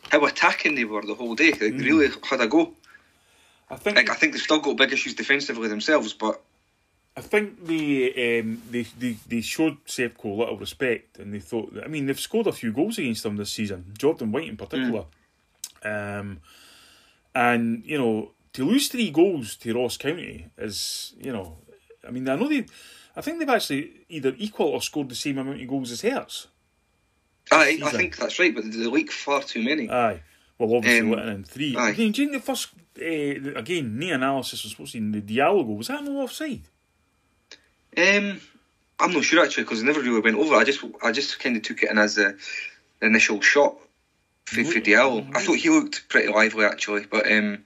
[0.10, 1.52] how attacking they were the whole day.
[1.52, 1.84] Like, They mm.
[1.84, 2.74] really had a go.
[3.70, 6.42] I think Like I think they've still got big issues defensively themselves, but
[7.18, 11.74] I think they, um, they they they showed Sevco a little respect, and they thought.
[11.74, 13.94] That, I mean, they've scored a few goals against them this season.
[13.98, 15.06] Jordan White in particular,
[15.84, 16.42] um,
[17.34, 21.58] and you know to lose three goals to Ross County is you know,
[22.08, 22.66] I mean I know they,
[23.16, 26.48] I think they've actually either equal or scored the same amount of goals as Hearts.
[27.52, 28.54] I, I think that's right.
[28.54, 29.90] But they leak far too many.
[29.90, 30.22] Aye.
[30.58, 31.76] Well, obviously Um, letting in three.
[31.78, 31.90] aye.
[31.90, 35.66] Again, during the first, uh, again, no analysis was supposed to be in the Diallo
[35.66, 35.78] goal.
[35.78, 36.64] Was that no offside?
[37.98, 38.42] Um,
[39.00, 40.56] I'm not sure actually because I never really went over.
[40.56, 42.36] I just I just kind of took it in as a
[43.00, 43.76] the initial shot
[44.46, 45.36] for, for Diallo.
[45.36, 47.64] I thought he looked pretty lively actually, but um,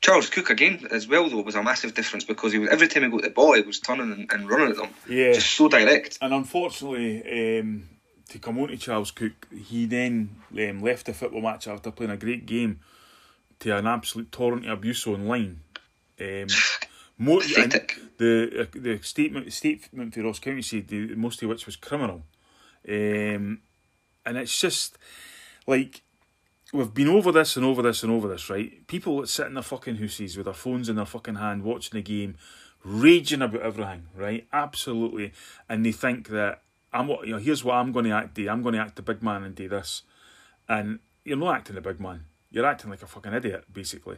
[0.00, 3.02] Charles Cook again as well though was a massive difference because he was every time
[3.04, 4.90] he got the ball he was turning and, and running at them.
[5.08, 5.32] Yeah.
[5.32, 6.18] just so direct.
[6.20, 7.88] And unfortunately, um,
[8.28, 12.12] to come on to Charles Cook, he then um, left the football match after playing
[12.12, 12.80] a great game
[13.60, 15.60] to an absolute torrent of abuse online.
[16.20, 16.46] Um,
[17.18, 17.98] mo- and Pathetic.
[18.18, 22.22] the uh, the statement statement for Ross County said the, most of which was criminal,
[22.88, 23.60] um,
[24.24, 24.98] and it's just
[25.66, 26.02] like
[26.72, 28.86] we've been over this and over this and over this, right?
[28.86, 31.98] People that sit in their fucking houses with their phones in their fucking hand watching
[31.98, 32.36] the game,
[32.84, 34.46] raging about everything, right?
[34.52, 35.32] Absolutely,
[35.68, 37.38] and they think that I'm what you know.
[37.38, 38.34] Here's what I'm going to act.
[38.34, 40.02] Do I'm going to act the big man and do this,
[40.68, 42.24] and you're not acting the big man.
[42.50, 44.16] You're acting like a fucking idiot, basically.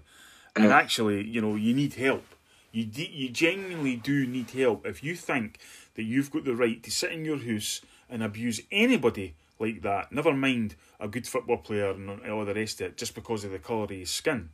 [0.54, 2.24] And actually, you know, you need help.
[2.72, 4.86] You de- you genuinely do need help.
[4.86, 5.58] If you think
[5.94, 10.12] that you've got the right to sit in your house and abuse anybody like that,
[10.12, 13.50] never mind a good football player and all the rest of it, just because of
[13.50, 14.50] the colour of his skin,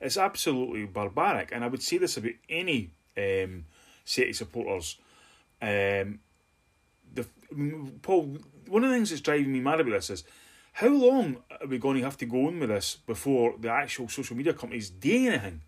[0.00, 1.50] it's absolutely barbaric.
[1.52, 3.64] And I would say this about any um,
[4.04, 4.96] City supporters.
[5.60, 6.20] Um,
[7.12, 7.26] the
[8.02, 10.24] Paul, one of the things that's driving me mad about this is
[10.72, 14.08] how long are we going to have to go on with this before the actual
[14.08, 15.60] social media companies do anything?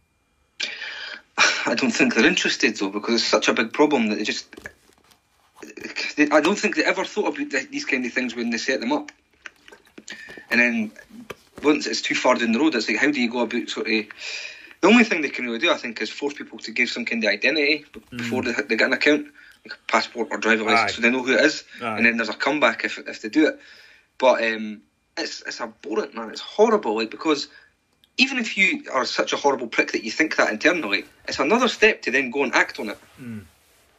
[1.67, 4.47] I don't think they're interested though because it's such a big problem that they just.
[6.17, 8.59] They, I don't think they ever thought about th- these kind of things when they
[8.59, 9.13] set them up.
[10.51, 10.93] And then
[11.63, 13.87] once it's too far down the road, it's like how do you go about sort
[13.89, 14.05] of.
[14.81, 17.05] The only thing they can really do, I think, is force people to give some
[17.05, 19.27] kind of identity b- before they, they get an account,
[19.65, 20.95] like a passport or driver license, Aye.
[20.97, 21.97] so they know who it is, Aye.
[21.99, 23.61] and then there's a comeback if if they do it.
[24.19, 24.83] But um,
[25.17, 26.31] it's it's abhorrent, man.
[26.31, 27.47] It's horrible, like because
[28.19, 31.69] even if you are such a horrible prick that you think that internally, it's another
[31.69, 32.99] step to then go and act on it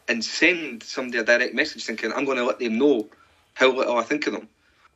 [0.08, 3.08] and send somebody a direct message thinking, I'm going to let them know
[3.54, 4.47] how little I think of them.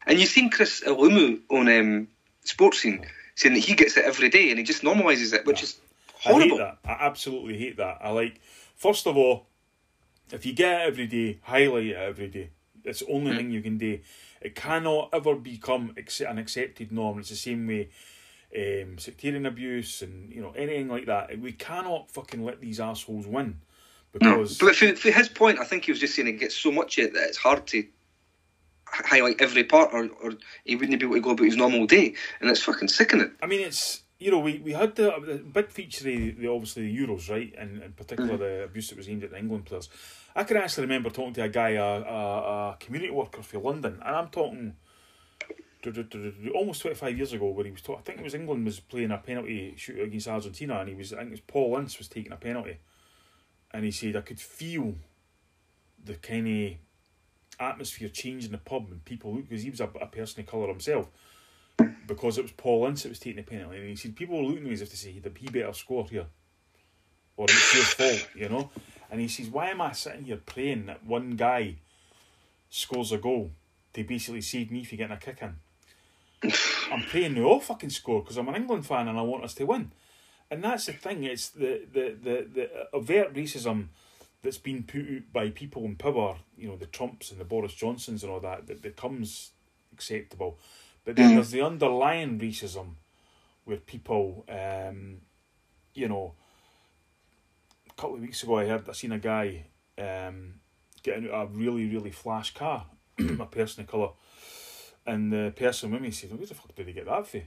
[0.06, 2.08] And you've seen Chris Ilumu on um,
[2.46, 5.80] Sportscene saying that he gets it every day and he just normalises it, which is
[6.26, 6.58] I hate horrible.
[6.58, 6.78] that.
[6.86, 8.00] I absolutely hate that.
[8.02, 8.40] I like,
[8.76, 9.48] first of all,
[10.32, 12.50] if you get it every day, highlight it every day.
[12.84, 14.00] It's the only thing you can do.
[14.42, 17.20] It cannot ever become an accepted norm.
[17.20, 17.90] It's the same way
[18.56, 21.38] um, sectarian abuse and you know anything like that.
[21.40, 23.60] We cannot fucking let these assholes win
[24.22, 24.38] No.
[24.38, 26.72] because But for, for his point, I think he was just saying it gets so
[26.72, 27.86] much it that it's hard to
[28.86, 30.34] highlight every part or, or
[30.64, 32.16] he wouldn't be able to go about his normal day.
[32.40, 33.32] And it's fucking sickening.
[33.42, 36.84] I mean, it's you know we, we had the, the big feature of the obviously
[36.84, 39.90] the Euros right, and in particular the abuse that was aimed at the England players.
[40.36, 44.00] I can actually remember talking to a guy, a, a, a community worker for London,
[44.06, 44.76] and I'm talking
[46.54, 48.00] almost twenty five years ago, where he was talking.
[48.00, 51.14] I think it was England was playing a penalty shoot against Argentina, and he was
[51.14, 52.78] I think it was Paul Ince was taking a penalty,
[53.72, 54.96] and he said I could feel
[56.04, 56.78] the kind of
[57.60, 60.48] atmosphere change in the pub and people look because he was a, a person of
[60.48, 61.08] colour himself.
[62.08, 64.44] Because it was Paul Ince that was taking the penalty, and he said people were
[64.44, 66.26] looking at me as if to say he better score here,
[67.36, 68.72] or it's your fault, you know.
[69.12, 71.76] And he says, "Why am I sitting here praying that one guy
[72.70, 73.52] scores a goal
[73.94, 75.56] to basically save me from getting a kick in?"
[76.44, 79.54] I'm praying they all fucking score because I'm an England fan and I want us
[79.56, 79.92] to win.
[80.50, 81.24] And that's the thing.
[81.24, 83.88] It's the the the, the overt racism
[84.44, 86.38] that's been put out by people in power.
[86.58, 89.52] You know, the Trumps and the Boris Johnsons and all that that becomes
[89.92, 90.60] acceptable.
[91.04, 92.96] But then there's the underlying racism
[93.64, 95.22] where people, um,
[95.94, 96.34] you know,
[97.90, 99.68] a couple of weeks ago I heard I seen a guy
[99.98, 100.56] um,
[101.04, 102.86] getting out a really really flash car,
[103.20, 104.10] a person of colour,
[105.08, 107.42] and the person with me said, "Where the fuck did he get that for?"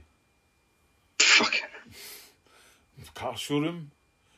[1.19, 1.55] Fuck.
[3.13, 3.91] car showroom.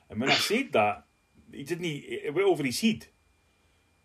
[0.10, 1.06] And when I said that,
[1.52, 1.86] he didn't.
[1.86, 1.96] He,
[2.26, 3.08] it went over his head.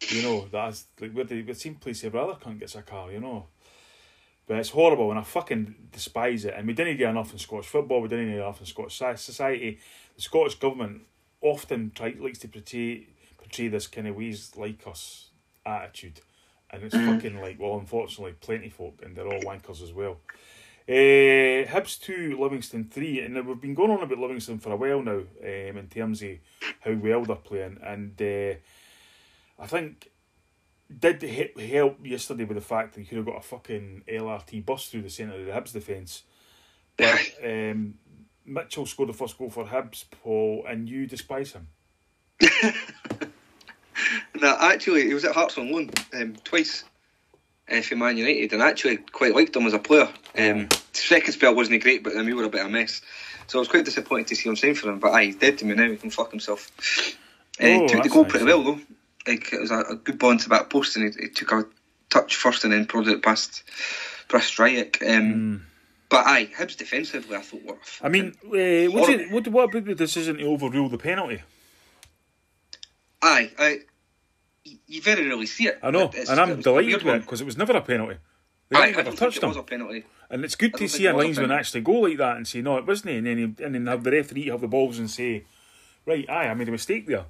[0.08, 3.10] You know, that's like where the, the same place every other cunt gets a car.
[3.10, 3.46] You know,
[4.46, 6.54] but it's horrible, and I fucking despise it.
[6.56, 8.00] And we didn't do enough in Scottish football.
[8.00, 9.78] We didn't do enough in Scottish soci- society.
[10.16, 11.02] The Scottish government
[11.40, 15.30] often try, likes to portray portray this kind of ways like us
[15.66, 16.20] attitude,
[16.70, 20.18] and it's fucking like well, unfortunately, plenty folk, and they're all wankers as well.
[20.88, 23.20] Uh, Hibs 2, Livingston 3.
[23.20, 26.38] And we've been going on about Livingston for a while now um, in terms of
[26.80, 27.78] how well they're playing.
[27.82, 28.54] And uh,
[29.62, 30.10] I think
[30.98, 34.64] did he- help yesterday with the fact that you could have got a fucking LRT
[34.64, 36.22] bus through the centre of the Hibs defence.
[36.96, 37.96] But um,
[38.46, 41.68] Mitchell scored the first goal for Hibs, Paul, and you despise him.
[44.40, 46.84] No, actually, he was at Hearts on loan um, twice
[47.70, 50.08] uh, for Man United, and I actually quite liked him as a player.
[50.36, 53.00] Um, second spell wasn't great, but then we were a bit of a mess.
[53.46, 54.98] So I was quite disappointed to see him sign for him.
[54.98, 55.90] But aye, he's dead to me now.
[55.90, 56.70] He can fuck himself.
[57.60, 58.30] Uh, Oh, took the goal nice.
[58.30, 58.80] pretty well though.
[59.26, 61.52] Like it was a, a good ball into the back post, and he, he took
[61.52, 61.66] a
[62.08, 63.64] touch first, and then prodded it past
[64.28, 64.58] past.
[64.60, 65.66] Um,
[66.08, 67.76] But aye, Hibs defensively, I thought were.
[68.00, 71.42] I mean, uh, what, did, what, what about the decision to overrule the penalty?
[73.22, 73.80] aye, aye.
[74.64, 75.78] You very rarely see it.
[75.82, 77.80] I know, and I'm it was a delighted with it because it was never a
[77.80, 78.16] penalty.
[78.68, 79.48] They Aye, I never touched it him.
[79.48, 80.04] was a penalty.
[80.28, 82.86] And it's good to see a linesman actually go like that and say, no, it
[82.86, 85.44] wasn't, and then, he, and then have the referee have the balls and say,
[86.04, 87.24] right, aye, I made a mistake there.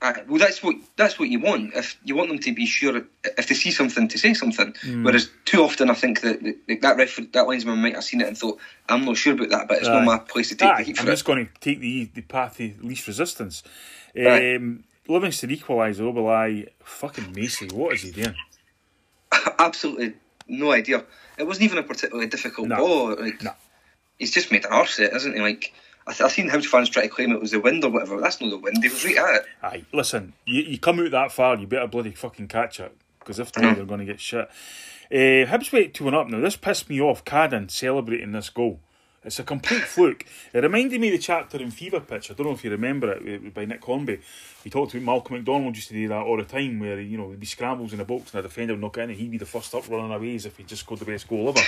[0.00, 1.74] Aye, well, that's what that's what you want.
[1.74, 3.02] If you want them to be sure,
[3.36, 4.72] if they see something, to say something.
[4.80, 5.02] Hmm.
[5.04, 8.28] Whereas too often, I think that that, that referee, that linesman might have seen it
[8.28, 9.94] and thought, "I'm not sure about that," but it's Aye.
[9.94, 11.26] not my place to take Aye, the heat I'm for just it.
[11.26, 13.64] going to take the the path of least resistance.
[14.16, 18.34] Um, Livingston equaliser, Oberlai, fucking Macey, what is he doing?
[19.58, 20.14] Absolutely
[20.46, 21.04] no idea.
[21.38, 22.76] It wasn't even a particularly difficult No.
[22.76, 23.16] ball.
[23.20, 23.52] Like, No.
[24.18, 25.40] he's just made an arse it, isn't he?
[25.40, 25.72] Like,
[26.06, 28.20] I th- I've seen Hibs fans try to claim it was the wind or whatever.
[28.20, 28.82] That's not the wind.
[28.82, 29.46] He was right at it.
[29.62, 33.38] Aye, listen, you, you come out that far, you better bloody fucking catch it, because
[33.38, 34.48] if not, they're going to get shit.
[35.10, 36.28] Uh, Hibs went 2 1 up.
[36.28, 38.80] Now, this pissed me off, Cadden celebrating this goal.
[39.28, 40.24] It's a complete fluke.
[40.54, 42.30] It reminded me of the chapter in Fever Pitch.
[42.30, 44.20] I don't know if you remember it uh, by Nick Hornby.
[44.64, 47.26] He talked about Malcolm McDonald used to do that all the time, where you know
[47.28, 49.30] there'd be scrambles in the box and a defender would knock it in, and he'd
[49.30, 51.60] be the first up running away as if he just scored the best goal ever.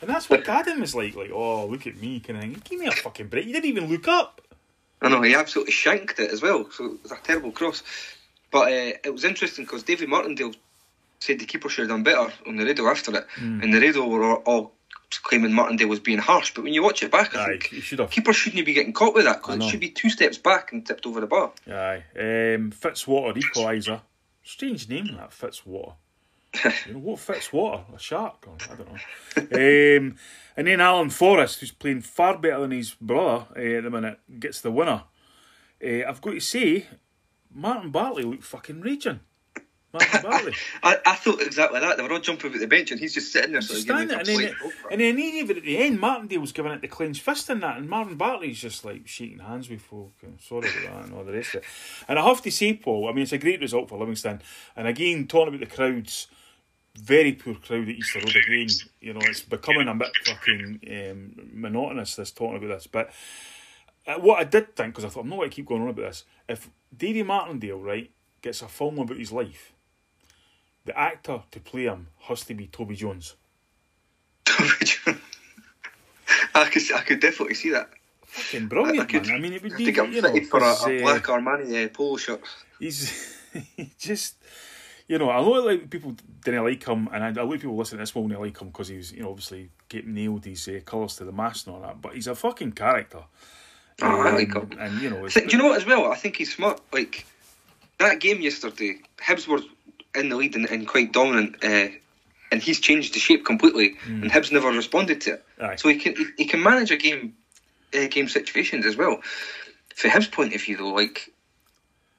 [0.00, 1.16] And that's what Cadden was like.
[1.16, 2.62] Like, oh, look at me, kind of thing.
[2.64, 3.46] Give me a fucking break.
[3.46, 4.40] You didn't even look up.
[5.02, 6.70] I know he absolutely shanked it as well.
[6.70, 7.82] So it was a terrible cross.
[8.52, 10.54] But uh, it was interesting because David Martindale
[11.18, 13.60] said the keeper should have done better on the radio after it, Hmm.
[13.60, 14.72] and the radio were all, all
[15.28, 16.52] claiming Martindale was being harsh.
[16.54, 19.14] But when you watch it back, I Aye, think should keeper shouldn't be getting caught
[19.14, 21.52] with that because it should be two steps back and tipped over the bar.
[21.68, 22.02] Aye.
[22.16, 24.00] Um, Fitzwater equaliser.
[24.42, 25.94] Strange name that Fitzwater.
[26.86, 27.94] you know what Fitzwater?
[27.94, 28.46] A shark?
[28.46, 29.98] Or, I don't know.
[29.98, 30.16] um,
[30.56, 34.18] and then Alan Forrest, who's playing far better than his brother uh, at the minute,
[34.40, 35.04] gets the winner.
[35.84, 36.86] Uh, I've got to say,
[37.54, 39.20] Marvin Bartley looked fucking raging.
[39.92, 40.54] Marvin Bartley.
[40.82, 41.96] I, I thought exactly that.
[41.96, 43.60] They were all jumping about the bench and he's just sitting there.
[43.62, 46.52] So Just giving standing there, and then, and then even at the end, Martindale was
[46.52, 49.80] giving it the clenched fist in that, and Marvin Bartley's just like shaking hands with
[49.80, 50.12] folk.
[50.22, 51.68] and Sorry about that and all the rest of it.
[52.06, 54.42] And I have to say, Paul, I mean, it's a great result for Livingston.
[54.76, 56.28] And again, talking about the crowds,
[56.94, 58.68] very poor crowd at Easter Road again.
[59.00, 62.86] You know, it's becoming a bit fucking um, monotonous, this talking about this.
[62.86, 63.10] But
[64.06, 65.88] uh, what I did think, because I thought, I'm not going to keep going on
[65.88, 68.10] about this, if Davy Martindale, right,
[68.42, 69.72] gets a film about his life,
[70.88, 73.36] the actor to play him has to be Toby Jones.
[74.44, 75.18] Toby Jones.
[76.54, 77.90] I could, I could definitely see that.
[78.22, 79.36] Fucking I brilliant, could, man.
[79.36, 81.00] I mean, it would I be, think I'm you know, fitted for a, a uh,
[81.02, 82.40] black Armani uh, polo shirt.
[82.78, 83.34] he's
[83.76, 84.36] he just,
[85.06, 86.14] you know, I know like people
[86.44, 88.68] didn't like him, and I, a lot of people listening to this won't like him
[88.68, 91.82] because he's, you know, obviously getting nailed his uh, colours to the mast and all
[91.82, 92.00] that.
[92.02, 93.22] But he's a fucking character.
[94.02, 94.78] Oh, I like Um, him.
[94.78, 96.10] And you know, think- do you know what as well?
[96.12, 96.80] I think he's smart.
[96.92, 97.26] Like
[97.98, 99.60] that game yesterday, Hibs were
[100.18, 101.88] in the lead and, and quite dominant, uh,
[102.50, 105.44] and he's changed the shape completely, and Hibs never responded to it.
[105.78, 107.34] So he can he, he can manage a game,
[107.94, 109.20] uh, game situations as well.
[109.94, 111.30] From Hibs' point of view, though, like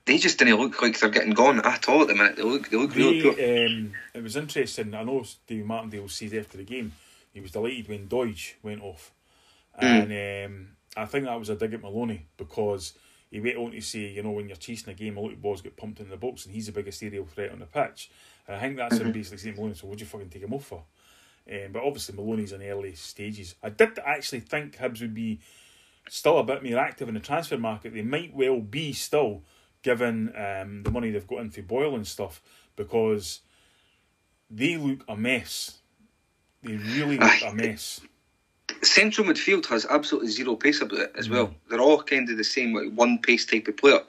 [0.06, 2.36] they just didn't look like they're getting gone at all at the minute.
[2.36, 3.32] They look they look really poor.
[3.32, 4.94] Um, it was interesting.
[4.94, 6.94] I know Steve Martindale said after the game
[7.34, 9.12] he was delighted when Doidge went off,
[9.78, 12.94] and um, I think that was a dig at Maloney because
[13.30, 15.42] he went on to say, you know, when you're chasing a game, a lot of
[15.42, 18.10] balls get pumped in the box, and he's the biggest aerial threat on the pitch.
[18.48, 19.76] And I think that's him basically saying Maloney.
[19.76, 20.84] So what'd you fucking take him off for?
[21.52, 23.56] Um, but obviously Maloney's in early stages.
[23.62, 25.40] I did actually think Hibs would be
[26.08, 27.94] still a bit more active in the transfer market.
[27.94, 29.44] They might well be still,
[29.84, 32.42] given um, the money they've got in for Boyle and stuff,
[32.76, 33.42] because
[34.50, 35.78] they look a mess.
[36.64, 38.02] They really look a mess.
[38.82, 41.32] Central midfield has absolutely zero pace about it as Mm.
[41.32, 41.56] well.
[41.70, 44.02] They're all kind of the same, like one pace type of player.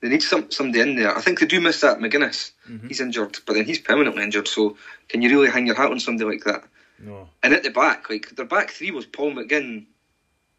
[0.00, 1.16] They need some somebody in there.
[1.16, 2.52] I think they do miss that Magennis.
[2.68, 2.88] Mm-hmm.
[2.88, 4.48] He's injured, but then he's permanently injured.
[4.48, 4.76] So
[5.08, 6.64] can you really hang your hat on somebody like that?
[6.98, 7.28] No.
[7.42, 9.86] And at the back, like their back three was Paul McGinn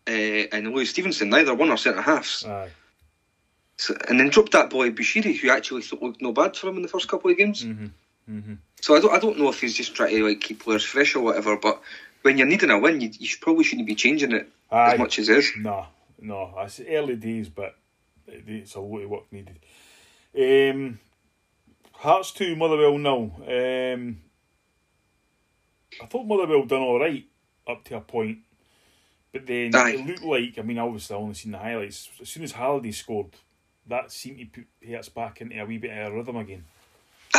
[0.07, 1.29] uh, and Lewis Stevenson.
[1.29, 2.45] Neither one are centre halves.
[2.45, 2.69] Aye.
[3.77, 6.75] So, and then dropped that boy Bushiri, who actually thought looked no bad for him
[6.77, 7.63] in the first couple of games.
[7.63, 8.53] Mm-hmm.
[8.79, 11.15] So I don't, I don't know if he's just trying to like keep players fresh
[11.15, 11.57] or whatever.
[11.57, 11.81] But
[12.21, 14.93] when you're needing a win, you, you probably shouldn't be changing it Aye.
[14.93, 15.51] as much as is.
[15.57, 15.85] No,
[16.19, 16.53] no.
[16.59, 17.75] It's early days, but
[18.27, 19.59] it's a lot of work needed.
[20.37, 20.99] Um,
[21.93, 23.31] Hearts 2, Motherwell nil.
[23.47, 24.21] Um,
[26.01, 27.25] I thought Motherwell done all right
[27.67, 28.39] up to a point,
[29.31, 29.91] but then Aye.
[29.91, 32.09] it looked like, I mean, obviously I only seen the highlights.
[32.21, 33.35] As soon as Halliday scored,
[33.87, 36.63] that seemed to put Hearts back into a wee bit of a rhythm again.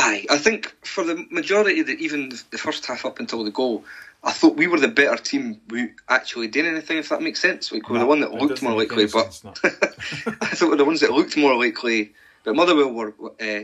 [0.05, 3.43] Aye, I think for the majority of the, even the, the first half up until
[3.43, 3.85] the goal,
[4.23, 7.71] I thought we were the better team who actually did anything, if that makes sense.
[7.71, 9.41] Like, we were the one that looked more likely, but.
[9.63, 12.13] I thought we were the ones that looked more likely.
[12.43, 13.61] But Motherwell were uh,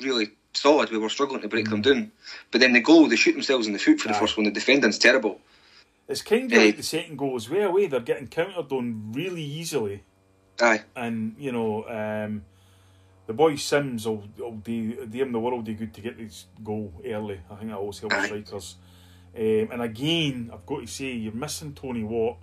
[0.00, 0.90] really solid.
[0.90, 2.12] We were struggling to break them down.
[2.52, 4.20] But then the goal, they shoot themselves in the foot for the Mm.
[4.20, 4.44] First one.
[4.44, 5.40] The defending's terrible.
[6.08, 6.64] It's kind of Eh.
[6.66, 7.72] like the second goal as well.
[7.72, 10.02] Way they're getting countered on really easily.
[10.60, 12.44] Aye, and you know, um,
[13.26, 16.46] the boy Simms will, will do, do him the world of good to get this
[16.62, 17.40] goal early.
[17.50, 18.76] I think that always helps strikers.
[19.36, 22.38] Um, and again, I've got to say, you're missing Tony Watt.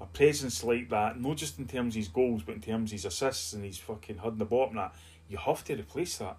[0.00, 2.94] A presence like that, not just in terms of his goals, but in terms of
[2.94, 4.74] his assists and his fucking head in the bottom.
[4.74, 4.94] That
[5.28, 6.38] you have to replace that.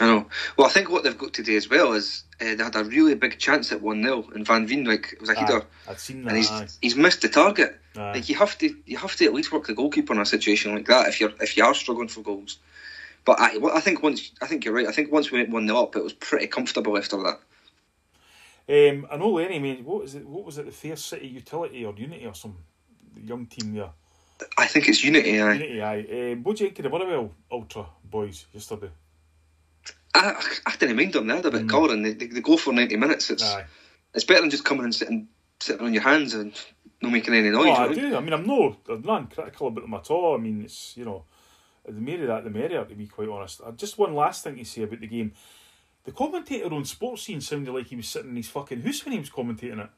[0.00, 0.26] I know.
[0.56, 2.84] Well, I think what they've got to do as well is uh, they had a
[2.84, 5.64] really big chance at 1 0, and Van Veen like, was a header.
[5.88, 6.30] I'd seen that.
[6.30, 6.66] and he's aye.
[6.80, 7.78] he's missed the target.
[7.96, 8.14] Aye.
[8.14, 10.74] Like you have to you have to at least work the goalkeeper in a situation
[10.74, 12.58] like that if you're if you are struggling for goals.
[13.24, 14.86] But I, I think once I think you're right.
[14.86, 17.38] I think once we went one 0 up, it was pretty comfortable after that.
[18.68, 19.56] Um, I know Lenny.
[19.56, 20.26] I mean, what was it?
[20.26, 20.66] What was it?
[20.66, 22.56] The Fair City Utility or Unity or some
[23.16, 23.90] young team there?
[24.58, 25.40] I think it's unity.
[25.40, 25.52] Aye.
[25.52, 26.32] Unity, aye.
[26.32, 28.90] Um, what do you think of the Motherwell Ultra boys yesterday?
[30.14, 30.34] I,
[30.66, 31.26] I didn't mind them.
[31.26, 33.30] They had a bit of colour and they, they, they go for ninety minutes.
[33.30, 33.56] It's Mm.
[33.56, 33.64] Aye.
[34.14, 35.28] it's better than just coming and sitting
[35.60, 36.52] sitting on your hands and
[37.00, 37.66] not making any noise.
[37.68, 37.94] Oh, I right?
[37.94, 38.16] do.
[38.16, 40.34] I mean, I'm no, I'm not critical about them at all.
[40.34, 41.24] I mean, it's you know,
[41.86, 42.84] the of that, the merrier.
[42.84, 43.60] To be quite honest.
[43.64, 45.32] Uh, Just one last thing to say about the game.
[46.04, 49.20] The commentator on Sportscene sounded like he was sitting in his fucking house when he
[49.20, 49.90] was commentating it.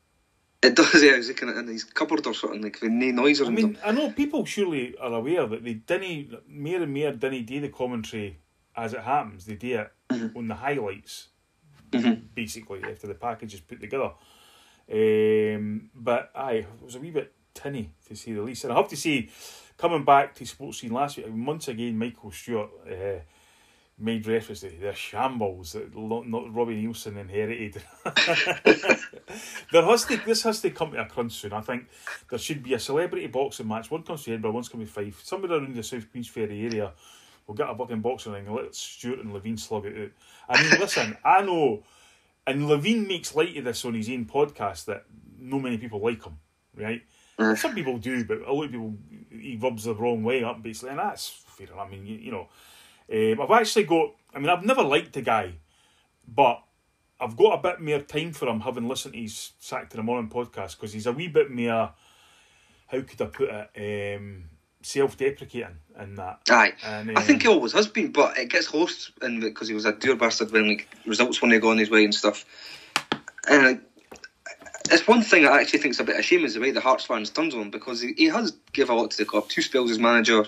[0.62, 1.03] It does.
[1.03, 3.78] Yeah, he's kind of in his cupboard or something like with no noise I mean.
[3.85, 7.68] I know people surely are aware that they didn't more and more didn't do the
[7.68, 8.39] commentary
[8.74, 9.45] as it happens.
[9.45, 11.28] They do it on the highlights,
[12.35, 14.12] basically after the package is put together.
[14.91, 18.64] Um, but it was a wee bit tinny to say the least.
[18.64, 19.28] And I have to say,
[19.77, 23.20] coming back to Sportscene last week, once again, Michael Stewart uh,
[23.99, 27.83] made reference to the shambles that not Robbie Neilson inherited.
[29.72, 31.53] there has to this has to come to a crunch soon.
[31.53, 31.87] I think
[32.29, 33.91] there should be a celebrity boxing match.
[33.91, 35.22] One comes to Edinburgh, one's coming to Fife.
[35.25, 36.93] Somewhere around the South Queensferry area.
[37.47, 40.11] We'll get a fucking boxing ring and let Stewart and Levein slug it out.
[40.49, 41.83] I mean, listen, I know,
[42.47, 45.05] and Levein makes light of this on his own podcast that
[45.39, 46.39] no many people like him,
[46.75, 47.03] right?
[47.57, 48.95] Some people do, but a lot of people
[49.30, 51.87] he rubs the wrong way up, basically, and that's fair enough.
[51.87, 52.49] I mean, you, you know,
[53.12, 54.14] um, I've actually got.
[54.35, 55.55] I mean, I've never liked the guy,
[56.26, 56.62] but
[57.20, 60.03] I've got a bit more time for him having listened to his Sack to the
[60.03, 61.93] Morning podcast because he's a wee bit more.
[62.87, 64.16] How could I put it?
[64.16, 64.45] Um,
[64.82, 66.41] self-deprecating in that.
[66.51, 69.74] Aye, And, I think he um, always has been, but it gets lost because he
[69.74, 72.45] was a dour bastard when like results when they go on his way and stuff.
[73.49, 73.80] And
[74.91, 76.70] it's one thing I actually think is a bit of a shame is the way
[76.70, 79.24] the Hearts fans turned on him because he, he has give a lot to the
[79.24, 79.49] club.
[79.49, 80.45] Two spells as manager,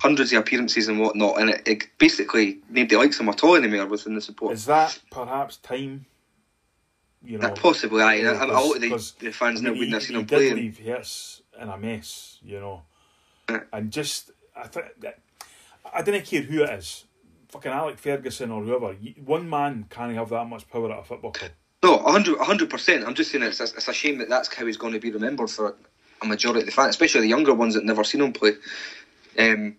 [0.00, 3.86] hundreds of appearances and whatnot, and it, it basically nobody likes him at all anymore
[3.86, 4.52] within the support.
[4.54, 6.06] Is that perhaps time?
[7.22, 8.14] You know, Uh, possibly, aye.
[8.14, 10.56] Yeah, a lot of the, the fans I now mean, wouldn't have seen him playing.
[10.56, 12.82] leave Hearts in a mess, you know,
[13.50, 13.60] Yeah.
[13.74, 15.18] and just I think that
[15.92, 17.04] I didn't care who it is.
[17.50, 18.94] fucking Alex Ferguson or whoever,
[19.24, 21.50] one man can't have that much power at a football club.
[21.82, 23.06] No, 100 percent.
[23.06, 25.50] I'm just saying it's, it's a shame that that's how he's going to be remembered
[25.50, 25.76] for
[26.22, 28.52] a majority of the fans, especially the younger ones that never seen him play.
[29.38, 29.76] Um,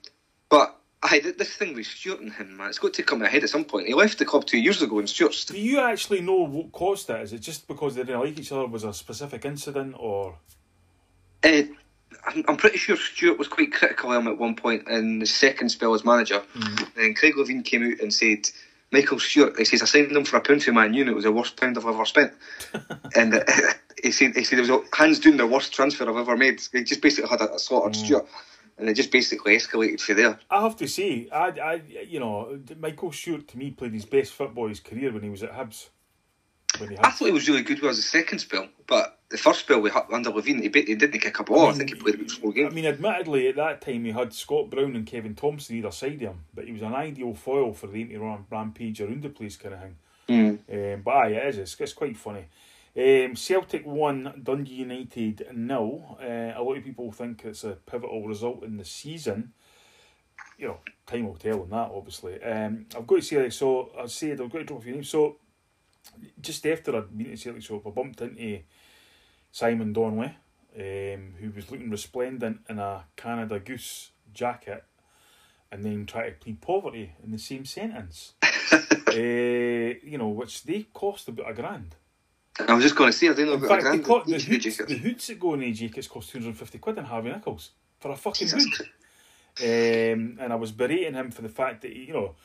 [0.49, 3.49] but I this thing with Stewart and him, man, it's got to come ahead at
[3.49, 3.87] some point.
[3.87, 7.07] He left the club two years ago, and Stewart's Do you actually know what caused
[7.07, 7.21] that?
[7.21, 8.67] Is it just because they didn't like each other?
[8.67, 10.37] Was a specific incident or?
[11.43, 11.63] Uh,
[12.27, 15.25] I'm, I'm pretty sure Stuart was quite critical of him at one point in the
[15.25, 16.43] second spell as manager.
[16.95, 18.49] Then Craig Levein came out and said,
[18.91, 21.15] Michael Stewart, he says, I signed him for a pound to Man U and it
[21.15, 22.33] was the worst pound I've ever spent.
[23.15, 23.43] and uh,
[24.03, 26.61] he said he said it was hands down the worst transfer I've ever made.
[26.71, 28.27] He just basically had a, a slaughtered Stewart.
[28.77, 30.39] And it just basically escalated from there.
[30.49, 34.33] I have to say, I, I, you know, Michael Stewart to me played his best
[34.33, 35.89] football his career when he was at Hibs.
[36.79, 39.61] When he I thought he was really good with his second spell, but the first
[39.61, 41.67] spell we had under Levein, he, bit- he didn't kick a ball.
[41.69, 44.69] I think he played about four I mean, admittedly, at that time he had Scott
[44.69, 47.87] Brown and Kevin Thompson either side of him, but he was an ideal foil for
[47.87, 48.17] the empty
[48.51, 49.95] rampage around the place kind of thing.
[50.71, 51.57] Um, but aye, it is.
[51.57, 52.45] It's, it's quite funny.
[52.95, 56.17] Um, Celtic won, Dundee United nil.
[56.21, 59.53] Uh, a lot of people think it's a pivotal result in the season.
[60.57, 60.77] You know,
[61.07, 62.41] time will tell on that, obviously.
[62.43, 64.93] Um, I've got to say, like, so I said I've got to drop a few
[64.93, 65.09] names.
[65.09, 65.37] So,
[66.41, 68.59] just after I'd been to Celtic Shop, I bumped into
[69.51, 70.37] Simon Donnelly,
[70.77, 74.83] um, who was looking resplendent in a Canada Goose jacket
[75.71, 78.33] and then try to plead poverty in the same sentence.
[78.43, 81.95] uh, you know, which they cost about a grand.
[82.59, 84.23] I was just going to say, I didn't know In about fact, a grand co-
[84.25, 87.71] the, each the hoots that go in the jackets cost 250 quid in Harvey Nichols
[87.99, 88.87] for a fucking Jesus hood.
[89.59, 92.35] Um, and I was berating him for the fact that, you know,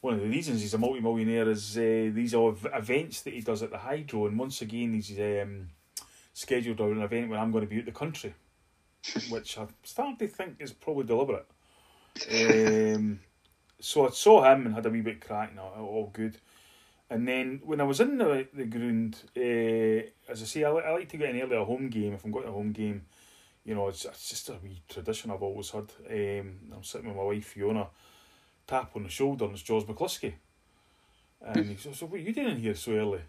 [0.00, 3.62] one of the reasons he's a multi-millionaire is uh, these are events that he does
[3.62, 4.26] at the Hydro.
[4.26, 5.68] And once again, he's um,
[6.32, 8.34] scheduled or an event where I'm going to be out the country,
[9.30, 11.46] which I'm starting to think is probably deliberate.
[12.30, 13.20] Um,
[13.80, 16.36] so I saw him and had a wee bit crack and all, good.
[17.10, 20.92] And then when I was in the the ground, uh, as I say, I, I
[20.92, 22.14] like to get an earlier home game.
[22.14, 23.06] If I'm going to a home game,
[23.64, 25.92] you know, it's, it's just a wee tradition I've always had.
[26.08, 27.88] Um, I'm sitting with my wife Fiona,
[28.66, 30.34] tap on the shoulder, and it's George McCluskey.
[31.40, 33.22] And he says, "So what are you doing here so early?"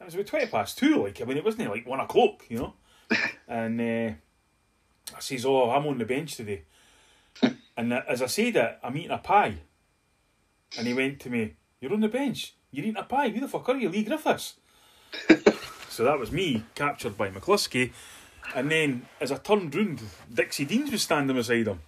[0.00, 1.02] It was about twenty past two.
[1.02, 2.74] Like I mean, it wasn't like one o'clock, you know.
[3.48, 4.14] and uh,
[5.16, 6.62] I says, "Oh, I'm on the bench today."
[7.76, 9.58] and uh, as I said it, I'm eating a pie.
[10.76, 12.54] And he went to me, You're on the bench.
[12.70, 13.30] You're eating a pie.
[13.30, 14.54] Who the fuck are you, Leigh Griffiths?
[15.88, 17.92] so that was me, captured by McCluskey.
[18.54, 21.80] And then as I turned round, Dixie Deans was standing beside him.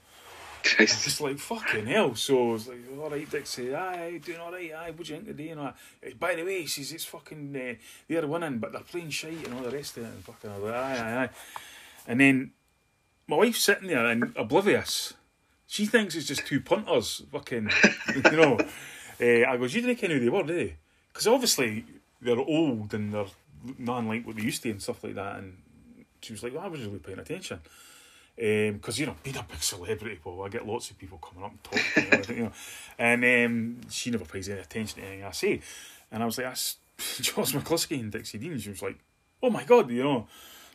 [0.65, 1.05] Christ.
[1.05, 2.15] Just like fucking hell.
[2.15, 5.21] So I was like, all right, Dixie, aye, doing all right, aye, what do you
[5.21, 5.49] think today?
[5.51, 7.75] And I, "Eh, by the way, she's it's fucking uh,
[8.09, 10.07] they're winning, but they're playing shite and all the rest of it.
[10.07, 11.29] And fucking, like, aye, aye, aye.
[12.07, 12.53] And then
[13.27, 15.15] my wife's sitting there and oblivious.
[15.67, 17.71] She thinks it's just two punters, fucking,
[18.15, 18.59] you know.
[19.21, 20.75] Uh, I goes, you didn't know who they were, did?
[21.13, 21.85] Because obviously
[22.21, 23.27] they're old and they're
[23.79, 25.37] not unlike what they used to and stuff like that.
[25.37, 25.59] And
[26.23, 27.61] she was like, well, I was really paying attention.
[28.41, 31.51] Because, you know, being a big celebrity, well, I get lots of people coming up
[31.51, 32.53] and talking, and everything, you know.
[32.99, 35.61] And um, she never pays any attention to anything I say.
[36.11, 36.77] And I was like, that's
[37.21, 38.59] George McCluskey and Dixie Dean.
[38.59, 38.99] She was like,
[39.43, 40.27] oh my God, you know.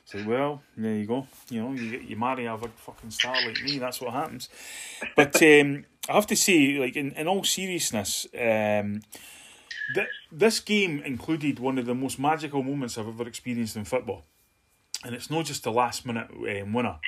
[0.03, 1.26] It's like, well, there you go.
[1.49, 4.49] You know, you, you marry a fucking star like me, that's what happens.
[5.16, 9.01] But um, I have to say, like, in, in all seriousness, um,
[9.95, 14.26] th- this game included one of the most magical moments I've ever experienced in football.
[15.03, 16.99] And it's not just the last minute um, winner.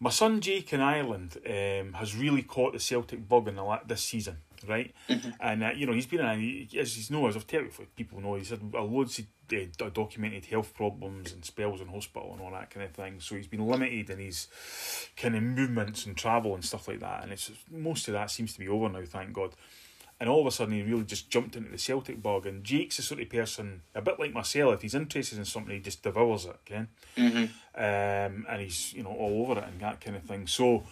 [0.00, 3.82] My son Jake in Ireland um, has really caught the Celtic bug in the la-
[3.84, 4.38] this season,
[4.68, 4.94] right?
[5.40, 8.20] And uh, you know he's been in, he, as he's know, as I've told people
[8.20, 12.40] know, he's had a loads of uh, documented health problems and spells in hospital and
[12.40, 13.18] all that kind of thing.
[13.20, 14.46] So he's been limited in his
[15.16, 17.24] kind of movements and travel and stuff like that.
[17.24, 19.54] And it's most of that seems to be over now, thank God.
[20.20, 22.44] And all of a sudden, he really just jumped into the Celtic bog.
[22.46, 25.72] And Jake's the sort of person, a bit like myself, if he's interested in something,
[25.74, 26.86] he just devours it, okay?
[27.76, 30.48] Um, and he's, you know, all over it and that kind of thing.
[30.48, 30.82] So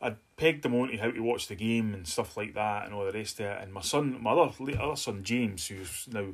[0.00, 2.94] I pegged him on to how to watch the game and stuff like that and
[2.94, 3.58] all the rest of it.
[3.60, 6.26] And my son, my other, other son, James, who's now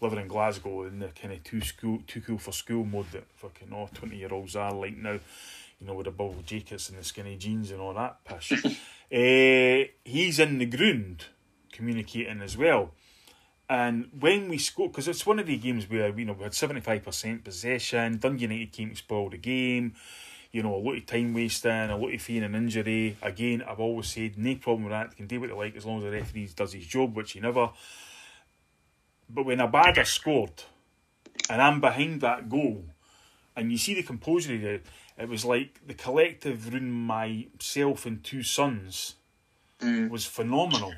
[0.00, 3.30] living in Glasgow in the kind of too school, too cool for school mode that
[3.36, 5.20] fucking all 20 year olds are like now,
[5.80, 8.52] you know, with the bubble jackets and the skinny jeans and all that pish.
[8.52, 11.26] uh, he's in the ground
[11.74, 12.92] communicating as well.
[13.68, 16.54] And when we scored, because it's one of the games where you know we had
[16.54, 19.94] seventy five percent possession, Dundee United came to spoil the game.
[20.52, 23.16] You know, a lot of time wasting, a lot of fearing and injury.
[23.20, 25.10] Again, I've always said no problem with that.
[25.10, 27.32] They can do what they like as long as the referee does his job, which
[27.32, 27.70] he never.
[29.28, 30.62] But when a Abada scored,
[31.50, 32.84] and I'm behind that goal,
[33.56, 34.86] and you see the composure of it,
[35.18, 39.16] it was like the collective room myself and two sons
[39.80, 40.08] mm.
[40.10, 40.94] was phenomenal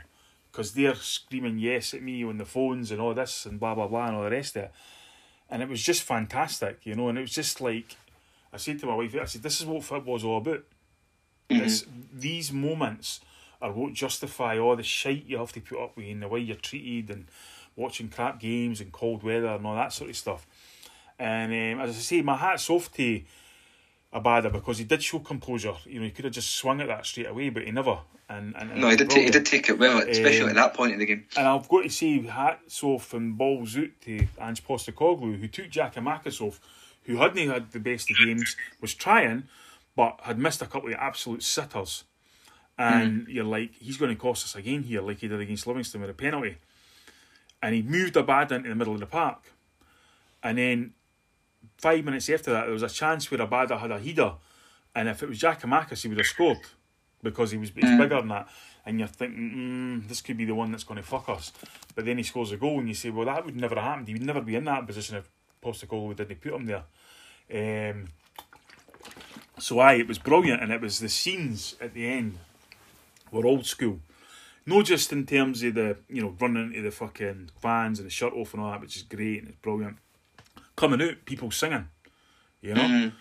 [0.57, 3.87] because they're screaming yes at me on the phones and all this and blah blah
[3.87, 4.73] blah and all the rest of it,
[5.51, 7.11] and it was just fantastic, you know.
[7.11, 7.95] And it was just like
[8.55, 10.65] I said to my wife, I said, "This is what football's all about.
[11.49, 13.21] This, these moments
[13.61, 16.41] are what justify all the shite you have to put up with and the way
[16.41, 17.27] you're treated and
[17.77, 20.47] watching crap games and cold weather and all that sort of stuff."
[21.19, 23.21] And um, as I say, my hat's off to
[24.17, 25.75] Abada because he did show composure.
[25.85, 27.99] You know, he could have just swung at that straight away, but he never.
[28.29, 29.11] And, and and No, he did.
[29.11, 31.27] Take, he did take it well, especially Um, at that point in the game.
[31.37, 35.67] And I've got to say, hats off and balls out to Ange Postecoglou, who took
[35.71, 36.61] Giakoumakis off,
[37.05, 39.45] who hadn't had the best of games, was trying,
[39.95, 42.05] but had missed a couple of absolute sitters.
[42.79, 46.01] And you're like, he's going to cost us again here, like he did against Livingston
[46.01, 46.57] with a penalty.
[47.62, 49.53] And he moved Abada into the middle of the park.
[50.43, 50.93] And then
[51.79, 54.35] five minutes after that, there was a chance where Abada had a header.
[54.95, 56.59] And if it was Giakoumakis, he would have scored
[57.22, 58.49] because he was he's bigger than that.
[58.85, 61.53] And you're thinking, mm, this could be the one that's going to fuck us.
[61.95, 64.09] But then he scores a goal, and you say, well, that would never have happened.
[64.09, 65.29] He would never be in that position if
[65.62, 66.85] Postecoglou didn't put him there.
[67.53, 68.09] Um,
[69.59, 72.39] so aye, it was brilliant, and it was the scenes at the end
[73.33, 74.01] were old school.
[74.64, 78.11] Not just in terms of the you know running into the fucking fans and the
[78.11, 79.99] shirt off and all that, which is great and it's brilliant.
[80.77, 81.89] Coming out, people singing,
[82.61, 83.12] you know.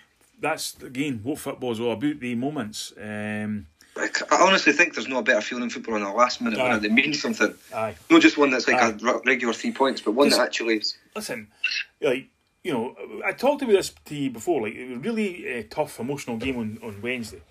[0.41, 2.19] That's again what football's all about.
[2.19, 2.93] The moments.
[3.01, 4.09] Um, I
[4.41, 6.69] honestly think there's no better feeling in football in the last minute Aye.
[6.69, 7.53] when they mean something.
[7.73, 7.95] aye.
[8.09, 8.97] Not just one that's like Aye.
[9.01, 10.81] a regular three points, but one that actually.
[11.15, 11.47] listen,
[12.01, 12.27] like
[12.65, 14.63] you know, I talked about this to you before.
[14.63, 17.41] Like it was a really uh, tough, emotional game on, on Wednesday,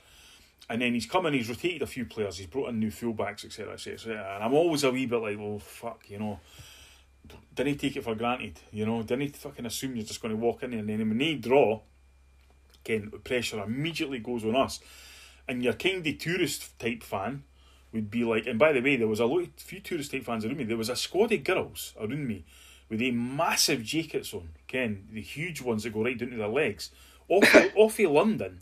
[0.68, 1.32] and then he's come in.
[1.32, 2.36] He's rotated a few players.
[2.36, 4.34] He's brought in new fullbacks, etc., etc.
[4.34, 6.40] And I'm always a wee bit like, well, fuck, you know.
[7.54, 9.02] Didn't take it for granted, you know.
[9.02, 11.80] Didn't fucking assume you're just going to walk in there and then when they draw,
[12.84, 14.80] again, the pressure immediately goes on us.
[15.46, 17.44] And your kind of tourist type fan
[17.92, 20.44] would be like, and by the way, there was a lot, few tourist type fans
[20.44, 20.64] around me.
[20.64, 22.44] There was a squad of girls around me
[22.88, 26.48] with a massive jackets on, Ken, the huge ones that go right down to their
[26.48, 26.90] legs,
[27.28, 28.60] off off of London,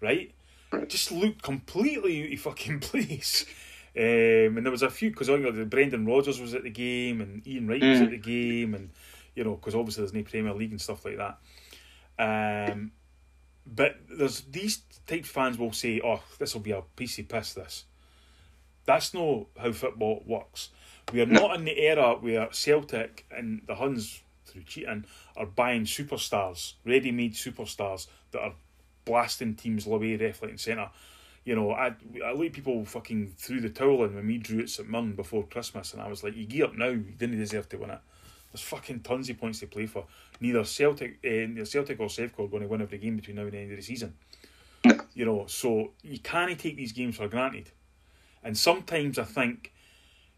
[0.00, 0.32] right?
[0.88, 3.44] Just looked completely out of fucking place.
[3.96, 7.22] Um, and there was a few because I think Brendan Rodgers was at the game
[7.22, 8.90] and Ian Wright was at the game, and
[9.34, 11.38] you know because obviously there's no Premier League and stuff like that.
[12.18, 12.92] Um,
[13.66, 17.28] but there's these type of fans will say, "Oh, this will be a piece of
[17.28, 17.84] piss." This,
[18.84, 20.68] that's not how football works.
[21.12, 25.04] We are not in the era where Celtic and the Huns through cheating
[25.36, 28.54] are buying superstars, ready-made superstars that are
[29.04, 30.90] blasting teams away left, right, and centre.
[31.46, 31.94] You know, I
[32.24, 35.46] I lot people fucking threw the towel in when we drew at St Mirren before
[35.46, 36.88] Christmas, and I was like, "You gear up now.
[36.88, 38.00] You didn't deserve to win it."
[38.50, 40.06] There's fucking tons of points to play for.
[40.40, 43.42] Neither Celtic, uh, neither Celtic or Sevco are going to win every game between now
[43.42, 44.14] and the end of the season.
[45.14, 47.70] You know, so you can't take these games for granted.
[48.42, 49.72] And sometimes I think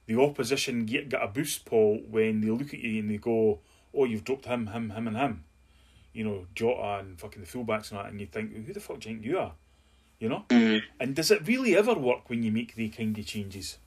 [0.05, 3.61] the opposition get, get a boost, Paul, when they look at you and they go,
[3.95, 5.45] "Oh, you've dropped him, him, him, and him."
[6.13, 9.01] You know, Jota and fucking the fullbacks and that, and you think, "Who the fuck
[9.01, 9.55] do you think you are?"
[10.21, 10.45] You know.
[11.01, 13.79] And does it really ever work when you make the kind of changes?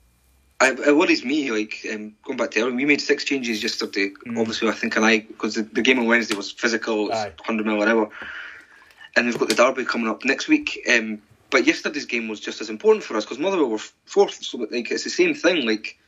[0.60, 4.12] I, it worries me, like, um, going back to earlier, we made six changes yesterday.
[4.36, 7.66] Obviously, I think, and I, because the, the game on Wednesday was physical, it's 100
[7.66, 8.10] mil an hour.
[9.16, 10.86] And we've got the derby coming up next week.
[10.88, 11.20] Um,
[11.50, 14.90] but yesterday's game was just as important for us because Motherwell were fourth, so like
[14.90, 15.66] it's the same thing.
[15.66, 15.98] Like,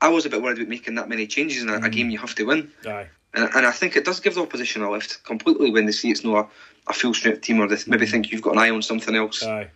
[0.00, 2.18] I was a bit worried about making that many changes in a, a game you
[2.18, 2.70] have to win.
[2.86, 3.08] Aye.
[3.34, 6.10] And, and I think it does give the opposition a lift completely when they see
[6.10, 6.50] it's not
[6.86, 8.12] a, a full strength team or they maybe mm-hmm.
[8.12, 9.42] think you've got an eye on something else.
[9.42, 9.70] Aye.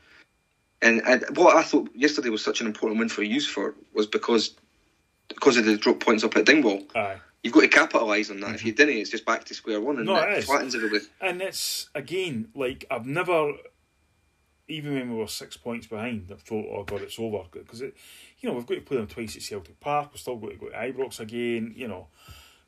[0.82, 4.06] And, and what I thought yesterday was such an important win for Hughes for was
[4.06, 4.54] because
[5.28, 6.82] because of the drop points up at Dingwall.
[6.94, 7.16] Aye.
[7.42, 8.54] You've got to capitalise on that.
[8.54, 8.76] If you mm-hmm.
[8.76, 10.44] didn't, it's just back to square one and No, it it is.
[10.44, 11.04] flattens everybody.
[11.20, 13.52] And it's again like I've never,
[14.68, 17.96] even when we were six points behind, I thought, "Oh God, it's over." Because it,
[18.40, 20.10] you know, we've got to play them twice at Celtic Park.
[20.12, 21.72] We've still got to go to Ibrox again.
[21.76, 22.08] You know,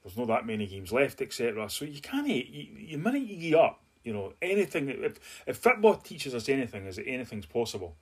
[0.08, 1.68] there's not that many games left, etc.
[1.68, 2.26] So you can't.
[2.26, 4.88] You, you minute you gear up, you know, anything.
[4.88, 7.94] If if football teaches us anything, is that anything's possible.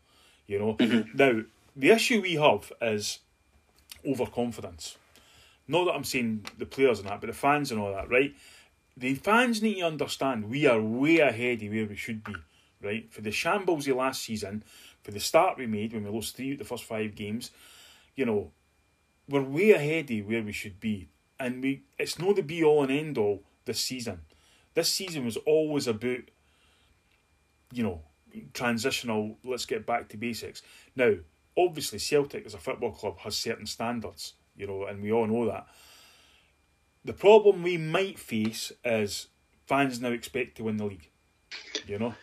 [0.47, 0.75] You know.
[0.75, 1.17] Mm-hmm.
[1.17, 1.43] Now
[1.75, 3.19] the issue we have is
[4.07, 4.97] overconfidence.
[5.67, 8.35] Not that I'm saying the players and that, but the fans and all that, right?
[8.97, 12.37] The fans need to understand we are way ahead of where we should be,
[12.81, 13.13] right?
[13.13, 14.63] For the shambles of last season,
[15.03, 17.51] for the start we made when we lost three of the first five games,
[18.15, 18.53] you know,
[19.29, 21.09] we're way ahead of where we should be.
[21.39, 24.21] And we it's not the be all and end all this season.
[24.75, 26.21] This season was always about,
[27.73, 28.03] you know,
[28.53, 30.63] transitional, let's get back to basics.
[30.95, 31.15] Now,
[31.57, 35.47] obviously Celtic as a football club has certain standards, you know, and we all know
[35.47, 35.67] that.
[37.05, 39.29] The problem we might face is
[39.67, 41.09] fans now expect to win the league,
[41.87, 42.15] you know,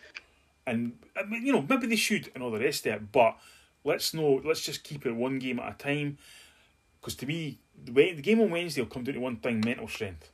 [0.66, 3.36] and I mean, you know maybe they should and all the rest of it, but
[3.82, 6.18] let's know let's just keep it one game at a time.
[7.00, 9.88] Because to me, the, the game on Wednesday will come down to one thing: mental
[9.88, 10.30] strength.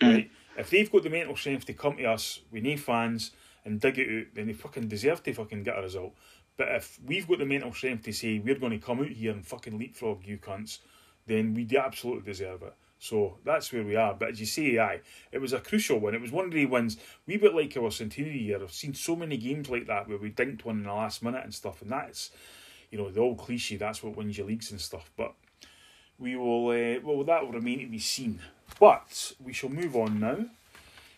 [0.00, 0.14] Mm.
[0.14, 0.30] Right?
[0.56, 3.30] If they've got the mental strength to come to us we need fans
[3.64, 6.14] and dig it out, then they fucking deserve to fucking get a result.
[6.56, 9.32] But if we've got the mental strength to say we're going to come out here
[9.32, 10.78] and fucking leapfrog you cunts,
[11.26, 12.74] then we absolutely deserve it.
[12.98, 14.14] So that's where we are.
[14.14, 15.00] But as you say, aye,
[15.32, 16.14] it was a crucial one.
[16.14, 16.98] It was one of the wins.
[17.26, 18.62] We bit like our centenary year.
[18.62, 21.42] I've seen so many games like that where we dinked one in the last minute
[21.42, 22.30] and stuff, and that's,
[22.92, 23.76] you know, the old cliche.
[23.76, 25.10] That's what wins your leagues and stuff.
[25.16, 25.34] But
[26.22, 26.68] we will.
[26.68, 28.40] Uh, well, that will remain to be seen.
[28.78, 30.46] But we shall move on now.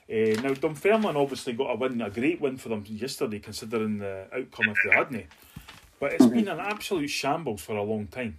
[0.07, 4.27] Uh, now Dunfermline obviously got a win, a great win for them yesterday, considering the
[4.33, 5.27] outcome if they hadn't.
[6.01, 8.39] But it's been an absolute shambles for a long time.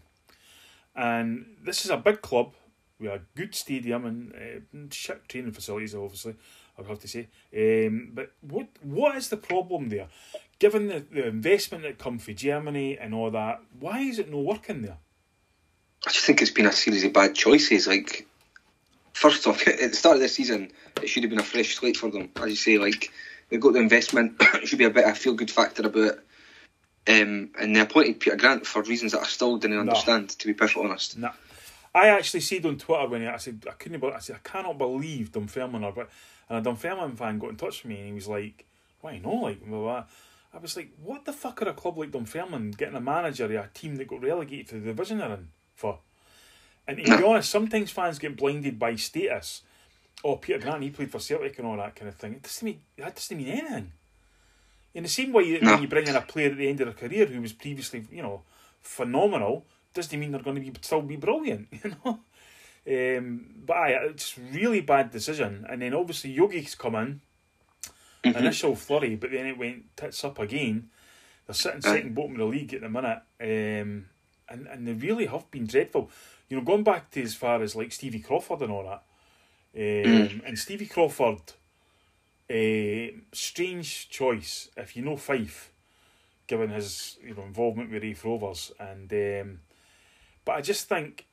[0.96, 2.54] And this is a big club
[3.00, 6.36] with a good stadium and uh, shit training facilities, obviously,
[6.78, 7.28] I would have to say.
[7.56, 10.08] Um, but what what is the problem there?
[10.60, 14.44] Given the, the investment that come from Germany and all that, why is it not
[14.44, 14.98] working there?
[16.06, 17.88] I just think it's been a series of bad choices.
[17.88, 18.28] Like,
[19.14, 21.98] first off, at the start of this season, it should have been a fresh slate
[21.98, 22.30] for them.
[22.36, 23.12] As you say, like
[23.50, 24.36] they've got the investment.
[24.40, 26.20] it should be a bit of a feel good factor about it.
[27.08, 30.30] Um, and they appointed Peter Grant for reasons that I still didn't understand.
[30.30, 31.32] To be perfectly honest, No.
[31.94, 34.48] I actually said on Twitter when he, I said I couldn't believe, I said I
[34.48, 36.10] cannot believe Dunfermline are but
[36.50, 38.66] and a Dunfermline fan got in touch with me and he was like,
[39.02, 39.34] Why no?
[39.36, 40.04] Like blah, blah.
[40.54, 43.52] I was like, What the fuck are a club like Dunfermline getting a manager of
[43.52, 46.00] a team that got relegated to the division they're in for?
[46.88, 49.64] And to be honest, sometimes fans get blinded by status.
[50.24, 52.34] Oh, Peter Grant, he played for Celtic and all that kind of thing.
[52.34, 53.92] It doesn't mean that doesn't mean anything.
[54.94, 55.74] In the same way that No.
[55.74, 58.06] when you bring in a player at the end of their career who was previously,
[58.12, 58.44] you know,
[58.82, 62.20] phenomenal, doesn't mean they're going to be still be brilliant, you know.
[62.88, 65.66] Um, but aye, it's really bad decision.
[65.68, 67.22] And then obviously Yogi's come in,
[68.24, 70.90] initial flurry, but then it went tits up again.
[71.48, 74.06] They're sitting second bottom of the league at the minute, um,
[74.50, 76.10] and and they really have been dreadful.
[76.50, 79.04] You know, going back to as far as like Stevie Crawford and all that,
[79.76, 81.42] um, and Stevie Crawford,
[82.50, 85.72] uh, strange choice if you know Fife,
[86.48, 89.60] given his you know involvement with Raith Rovers, and um,
[90.46, 91.26] but I just think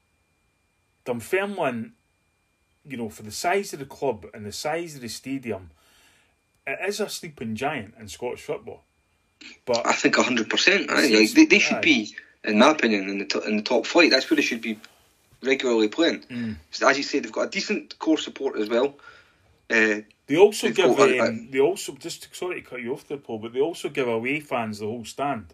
[1.04, 1.92] Dunfermline,
[2.86, 5.70] you know, for the size of the club and the size of the stadium,
[6.66, 8.82] it is a sleeping giant in Scottish football.
[9.66, 10.88] But I think hundred percent.
[10.88, 11.80] Like they, they should aye.
[11.80, 14.10] be, in my opinion, in the to- in the top flight.
[14.10, 14.78] That's where they should be
[15.42, 16.20] regularly playing.
[16.22, 16.56] Mm.
[16.70, 18.96] So as you say, they've got a decent core support as well.
[19.70, 23.18] Uh, they also give a- um, they also just sorry to cut you off there,
[23.18, 25.52] Paul, but they also give away fans the whole stand,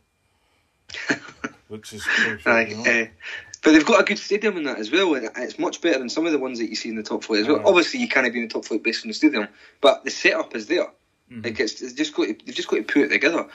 [1.69, 3.07] which is crucial, Aye, eh,
[3.63, 6.09] but they've got a good stadium in that as well, and it's much better than
[6.09, 7.61] some of the ones that you see in the top flight as well.
[7.61, 7.65] Aye.
[7.65, 9.49] Obviously, you can't be in the top flight based on the stadium,
[9.81, 10.87] but the setup is there.
[11.31, 11.43] Mm-hmm.
[11.43, 13.47] Like it's, it's just got to, they've just got to put it together.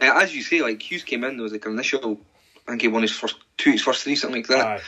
[0.00, 2.20] Uh, as you say, like Hughes came in, there was like an initial.
[2.70, 4.66] I think he won his first two, his first three, something like that.
[4.66, 4.80] Aye.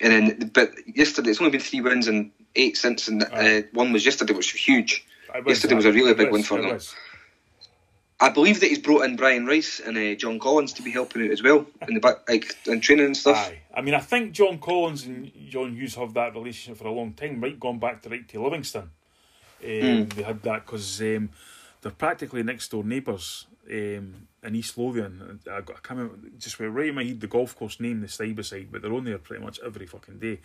[0.00, 3.92] And then, but yesterday it's only been three wins and eight since, and uh, one
[3.92, 5.04] was yesterday, which was huge.
[5.34, 6.74] It Yesterday was a really big was, win for them.
[6.74, 6.94] was.
[8.20, 11.24] I believe that he's brought in Brian Rice and uh, John Collins to be helping
[11.24, 13.48] out as well in the back, like in training and stuff.
[13.48, 13.58] Aye.
[13.74, 17.14] I mean, I think John Collins and John Hughes have that relationship for a long
[17.14, 17.58] time, right?
[17.58, 18.90] Going back to right to Livingston.
[19.64, 21.30] Um, They had that because um,
[21.82, 25.40] they're practically next door neighbours um, in East Lothian.
[25.50, 28.00] I, got, I can't remember, just went right in my head the golf course name,
[28.00, 30.40] the side by side, but they're on there pretty much every fucking day.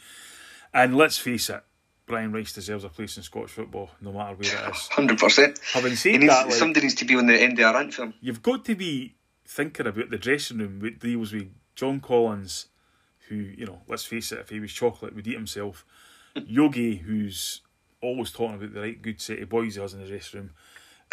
[0.74, 1.64] And let's face it,
[2.06, 4.88] Brian Rice deserves a place in Scottish football, no matter where it is.
[4.88, 5.60] Hundred percent.
[5.74, 8.14] Having said needs, that, like, somebody needs to be on the end of our anthem.
[8.20, 9.16] you've got to be
[9.46, 12.68] thinking about the dressing room that deals with John Collins,
[13.28, 15.86] who, you know, let's face it, if he was chocolate, would eat himself.
[16.46, 17.62] Yogi, who's
[18.02, 20.50] always talking about the right good set of boys he has in the dressing room.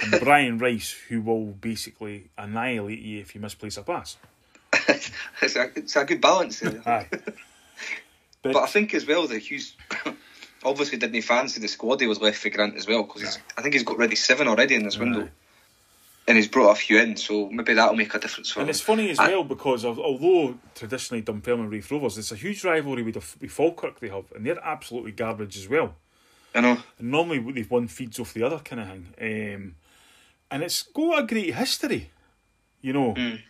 [0.02, 4.16] And Brian Rice, who will basically annihilate you if you misplace a pass.
[4.88, 6.62] it's, a, it's a good balance.
[6.86, 7.06] Aye.
[7.10, 9.74] But, But I think as well that Hughes
[10.64, 13.74] obviously didn't fancy the squad he was left for Grant as well because I think
[13.74, 15.30] he's got ready seven already in this window, Aye.
[16.28, 17.16] and he's brought a few in.
[17.16, 18.68] So maybe that'll make a difference for and him.
[18.68, 22.36] And it's funny as I- well because of, although traditionally Dunfermline Raith Rovers, it's a
[22.36, 25.94] huge rivalry with, the, with Falkirk they have, and they're absolutely garbage as well.
[26.54, 26.78] I know.
[26.98, 29.54] And normally they've one feeds off the other kind of thing.
[29.54, 29.74] Um,
[30.50, 32.10] and it's got a great history,
[32.80, 33.14] you know.
[33.14, 33.40] Mm.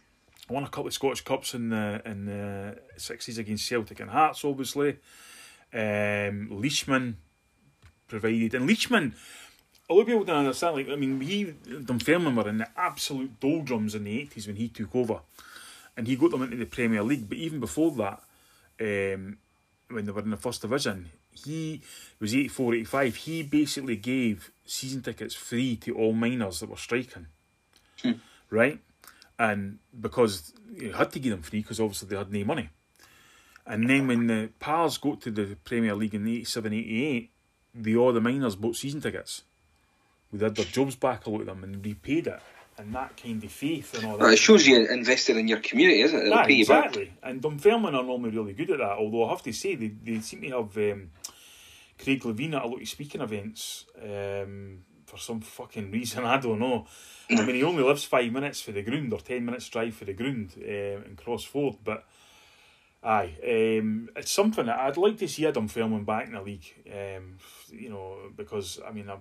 [0.48, 4.44] Won a couple of Scottish Cups in the in the sixties against Celtic and Hearts,
[4.44, 4.98] obviously.
[5.74, 7.16] Um, Leishman
[8.06, 9.14] provided, and Leishman,
[9.90, 10.76] a lot of people don't understand.
[10.76, 14.68] Like, I mean, he Dunfermline were in the absolute doldrums in the eighties when he
[14.68, 15.18] took over,
[15.96, 17.28] and he got them into the Premier League.
[17.28, 18.22] But even before that,
[18.80, 19.38] um,
[19.90, 21.10] when they were in the first division,
[21.44, 21.82] he
[22.20, 23.16] was 84, 85.
[23.16, 27.26] He basically gave season tickets free to all minors that were striking,
[28.02, 28.12] hmm.
[28.50, 28.80] right?
[29.38, 32.70] And because he had to give them free because obviously they had no money.
[33.66, 37.30] And then when the Pars got to the Premier League in 87 88,
[37.74, 39.42] they all the miners bought season tickets.
[40.30, 42.40] We had their jobs back a lot of them and repaid it.
[42.78, 44.24] And that kind of faith and all that.
[44.24, 46.26] Well, it shows you invested in your community, isn't it?
[46.26, 46.86] It'll pay you back.
[46.86, 47.12] exactly.
[47.22, 48.98] And Dunfermline are normally really good at that.
[48.98, 51.10] Although I have to say they, they seem to have um,
[51.98, 56.24] Craig Levein at a lot of speaking events um, for some fucking reason.
[56.26, 56.86] I don't know.
[57.30, 60.04] I mean, he only lives five minutes for the ground or ten minutes drive for
[60.04, 60.62] the ground um,
[61.04, 62.04] in Crossford, but.
[63.02, 66.64] Aye, um, it's something that I'd like to see a Dunfermline back in the league.
[66.88, 67.36] Um,
[67.70, 69.20] you know, because I mean, I'm,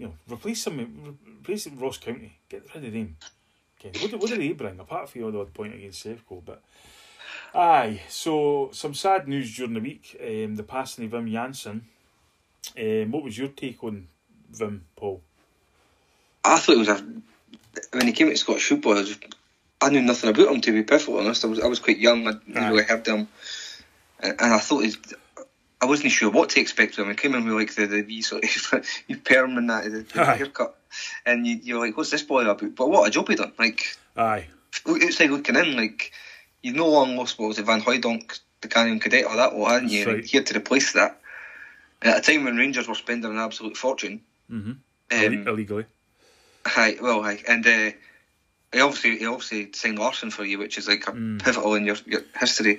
[0.00, 3.16] you know, replace some, replace Ross County, get rid of them.
[3.78, 6.42] Okay, what, do- what do they bring apart from the odd odd point against Sevco?
[6.44, 6.62] But
[7.54, 10.16] aye, so some sad news during the week.
[10.18, 11.82] Um, the passing of Wim Jansen.
[12.78, 14.08] Um, what was your take on
[14.54, 15.20] Wim, Paul?
[16.44, 17.04] I thought it was a.
[17.92, 19.18] When he came to Scottish football, I, was,
[19.82, 21.44] I knew nothing about him, to be perfectly honest.
[21.44, 23.28] I was, I was quite young, I didn't really heard him.
[24.20, 24.96] And, and I thought he's.
[25.82, 27.08] I wasn't sure what to expect him.
[27.08, 30.02] He came in with like the, the wee sort of wee perm and that, the,
[30.02, 30.76] the haircut.
[31.24, 32.74] And you, you're like, what's this boy about?
[32.76, 33.52] But what a job he done.
[33.58, 34.46] Like, Aye,
[34.86, 36.12] outside looking in, like,
[36.62, 39.70] you've no long lost, what was it, Van Hooijdonk, Di Canio, Cadete, or that one,
[39.70, 40.04] hadn't you?
[40.06, 40.24] Right.
[40.24, 41.20] Here to replace that.
[42.02, 44.22] At a time when Rangers were spending an absolute fortune.
[44.50, 44.72] mm-hmm.
[45.12, 45.86] Um, illegally.
[46.66, 47.90] Hi, well, hi, and uh,
[48.72, 51.42] he obviously he obviously signed Larsson for you, which is like a Mm.
[51.42, 52.78] pivotal in your, your history.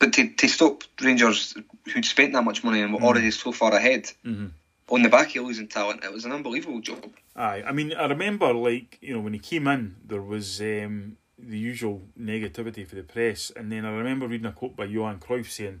[0.00, 1.54] But to, to stop Rangers,
[1.92, 4.50] who'd spent that much money and were already so far ahead, Mhm.
[4.88, 7.12] on the back of losing talent, it was an unbelievable job.
[7.36, 11.16] Aye, I mean, I remember like you know when he came in, there was um,
[11.38, 15.18] the usual negativity for the press, and then I remember reading a quote by Johan
[15.20, 15.80] Cruyff saying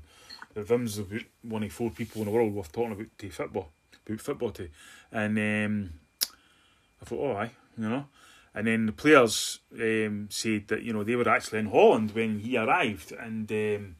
[0.54, 3.70] that Wim's about one of four people in the world worth talking about to football,
[4.06, 4.68] about football to,
[5.10, 5.90] and um,
[7.00, 8.06] I thought, oh aye, you know,
[8.54, 12.38] and then the players um, said that you know they were actually in Holland when
[12.40, 13.96] he arrived, and um,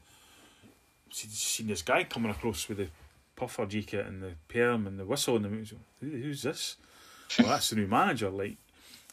[1.11, 2.87] seen this guy coming across with the
[3.35, 6.77] puffer jacket and the perm and the whistle, and the Who, who's this?
[7.39, 8.57] well, that's the new manager, like,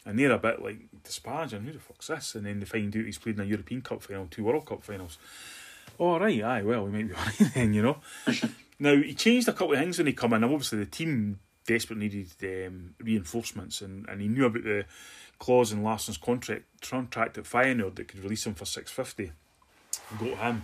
[0.05, 1.63] and they're a bit like disparaging.
[1.63, 2.35] Who the fuck's this?
[2.35, 4.83] And then they find out he's played in a European Cup final, two World Cup
[4.83, 5.17] finals.
[5.99, 7.97] Oh right, aye, well, we might be alright then, you know.
[8.79, 10.43] now he changed a couple of things when he come in.
[10.43, 14.85] Obviously, the team desperately needed um, reinforcements, and, and he knew about the
[15.37, 19.31] clause in Larsson's contract contract at Feyenoord that could release him for six fifty.
[20.19, 20.63] Got him.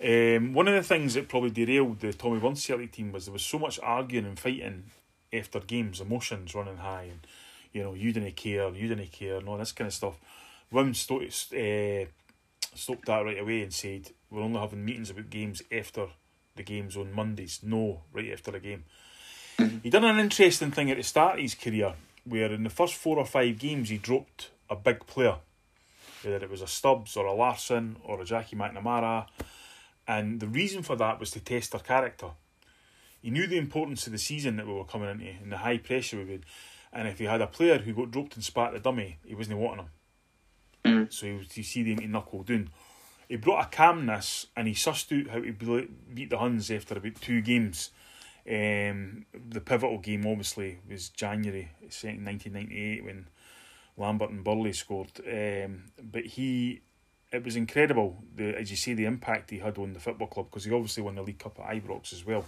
[0.00, 3.32] Um, one of the things that probably derailed the Tommy Burns Celtic team was there
[3.32, 4.84] was so much arguing and fighting
[5.32, 7.26] after games, emotions running high, and
[7.72, 10.14] you know you didn't care, you didn't care, and all this kind of stuff.
[10.72, 12.06] Wim sto- uh,
[12.74, 16.06] stopped that right away and said we're only having meetings about games after
[16.54, 17.60] the games on Mondays.
[17.62, 18.84] No, right after the game.
[19.82, 21.94] He done an interesting thing at the start of his career,
[22.24, 25.36] where in the first four or five games he dropped a big player,
[26.22, 29.26] whether it was a Stubbs or a Larsson or a Jackie McNamara,
[30.08, 32.30] and the reason for that was to test their character.
[33.20, 35.78] He knew the importance of the season that we were coming into and the high
[35.78, 36.46] pressure we would.
[36.92, 39.58] And if he had a player who got dropped and spat the dummy, he wasn't
[39.58, 39.86] wanting
[40.84, 41.08] him.
[41.10, 42.70] So he was, you see them knuckle down.
[43.28, 46.96] He brought a calmness and he sussed out how to ble- beat the Huns after
[46.96, 47.90] about two games.
[48.48, 53.26] Um, the pivotal game, obviously, was January 2nd, 1998 when
[53.98, 55.10] Lambert and Burley scored.
[55.30, 56.80] Um, but he,
[57.30, 60.46] it was incredible, the, as you say, the impact he had on the football club
[60.50, 62.44] because he obviously won the League Cup at Ibrox as well,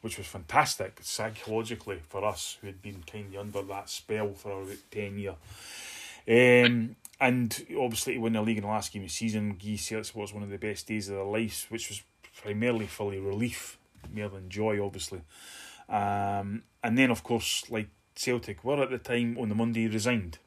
[0.00, 4.62] which was fantastic psychologically for us who had been kind of under that spell for
[4.62, 5.34] about 10 years.
[6.28, 9.76] Um, and obviously to win the league in the last game of the season, Guy
[9.76, 12.02] Celtic was one of the best days of their lives, which was
[12.40, 13.78] primarily fully relief,
[14.12, 15.22] more than joy, obviously.
[15.88, 20.38] Um, and then, of course, like Celtic were at the time on the Monday resigned.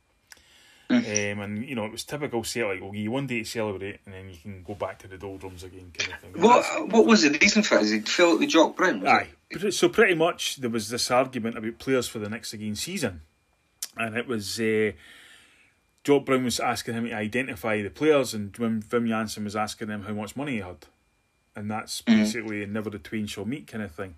[0.90, 2.82] Um, and you know it was typical Celtic.
[2.82, 5.64] Well, you one day to celebrate, and then you can go back to the doldrums
[5.64, 6.32] again, kind of thing.
[6.36, 7.84] And that's- What what was the reason for it?
[7.84, 9.06] Is he fell with Jock Brown?
[9.08, 9.30] Aye.
[9.50, 9.74] it?
[9.74, 13.22] So pretty much there was this argument about players for the next again season,
[13.98, 14.92] and it was uh,
[16.04, 19.88] Jock Brown was asking him to identify the players, and Wim, Wim Jansen was asking
[19.90, 20.86] him how much money he had,
[21.56, 24.14] and that's basically never the twain shall meet kind of thing.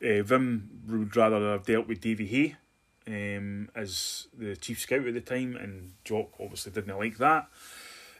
[0.00, 2.56] Uh, Wim would rather have dealt with Davy Hay
[3.06, 7.48] um, as the chief scout at the time, and Jock obviously didn't like that.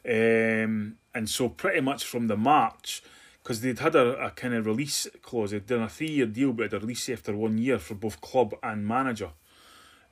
[0.04, 3.02] Um, and so pretty much from the March,
[3.42, 6.52] because they'd had a, a kind of release clause, they'd done a three year deal,
[6.52, 9.30] but a release after one year for both club and manager.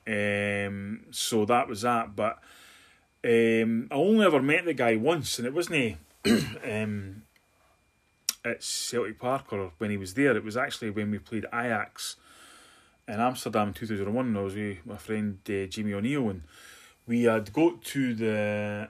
[0.07, 2.17] Um, so that was that.
[2.17, 2.39] But
[3.25, 5.97] um, I only ever met the guy once, and it wasn't
[6.65, 7.23] um,
[8.45, 10.37] at Celtic Park or when he was there.
[10.37, 12.17] It was actually when we played Ajax
[13.07, 14.37] in Amsterdam in 2001.
[14.37, 16.43] I was with my friend uh, Jamie O'Neill, and
[17.07, 18.89] we had got to the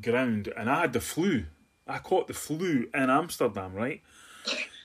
[0.00, 1.44] ground, and I had the flu.
[1.86, 4.02] I caught the flu in Amsterdam, right?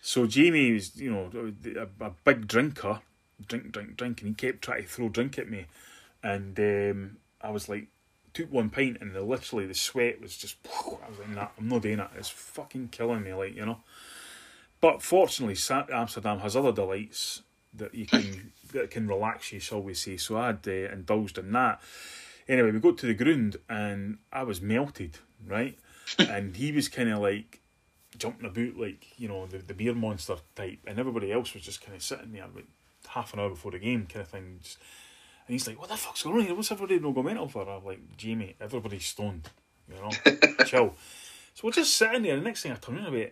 [0.01, 1.31] So Jamie was, you know,
[1.75, 3.01] a, a big drinker,
[3.47, 5.65] drink, drink, drink, and he kept trying to throw drink at me,
[6.23, 7.87] and um, I was like,
[8.33, 10.57] took one pint, and the, literally the sweat was just.
[10.65, 12.09] I was like, nah, I'm not doing it.
[12.17, 13.79] It's fucking killing me, like you know.
[14.81, 15.57] But fortunately,
[15.91, 17.41] Amsterdam has other delights
[17.77, 20.17] that you can that can relax you, shall we say.
[20.17, 21.81] So I'd uh, indulged in that.
[22.47, 25.77] Anyway, we got to the ground and I was melted, right?
[26.19, 27.61] and he was kind of like
[28.17, 31.81] jumping about like you know the, the beer monster type, and everybody else was just
[31.81, 32.67] kind of sitting there like
[33.07, 34.59] half an hour before the game, kind of thing.
[34.61, 34.77] Just,
[35.47, 36.55] and he's like, "What the fuck's going on here?
[36.55, 39.49] What's everybody no go mental for?" I'm like, "Jamie, everybody's stoned,
[39.89, 40.09] you know,
[40.65, 40.95] chill."
[41.53, 42.35] So we're just sitting there.
[42.35, 43.31] The next thing I turn around, about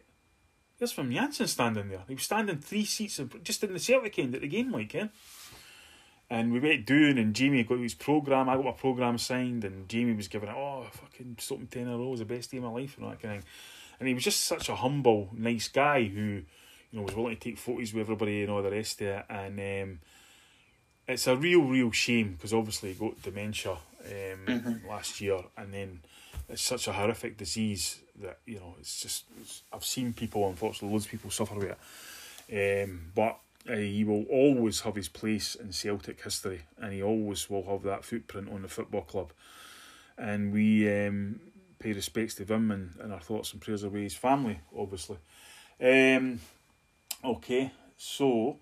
[0.83, 2.03] there's Wim Jansen standing there.
[2.09, 5.07] He was standing three seats just in the Celtic end at the game, like, eh?
[6.29, 8.49] And we went down, and Jamie got his programme.
[8.49, 11.87] I got my programme signed, and Jamie was giving it, oh, fucking stopping 10 in
[11.87, 13.51] a row was the best day of my life, and all that kind of thing.
[13.99, 16.43] And he was just such a humble, nice guy who, you
[16.91, 19.25] know, was willing to take photos with everybody and all the rest of it.
[19.29, 19.99] And um,
[21.07, 26.01] it's a real, real shame because obviously he got dementia um, last year, and then
[26.49, 30.89] it's such a horrific disease that you know it's just it's, I've seen people, unfortunately,
[30.89, 31.75] loads of people suffer with
[32.49, 32.83] it.
[32.85, 33.39] Um, but
[33.69, 37.83] uh, he will always have his place in Celtic history, and he always will have
[37.83, 39.31] that footprint on the football club.
[40.17, 41.39] And we um,
[41.79, 45.17] pay respects to him and, and our thoughts and prayers are with his family, obviously.
[45.81, 46.39] Um,
[47.23, 48.57] okay, so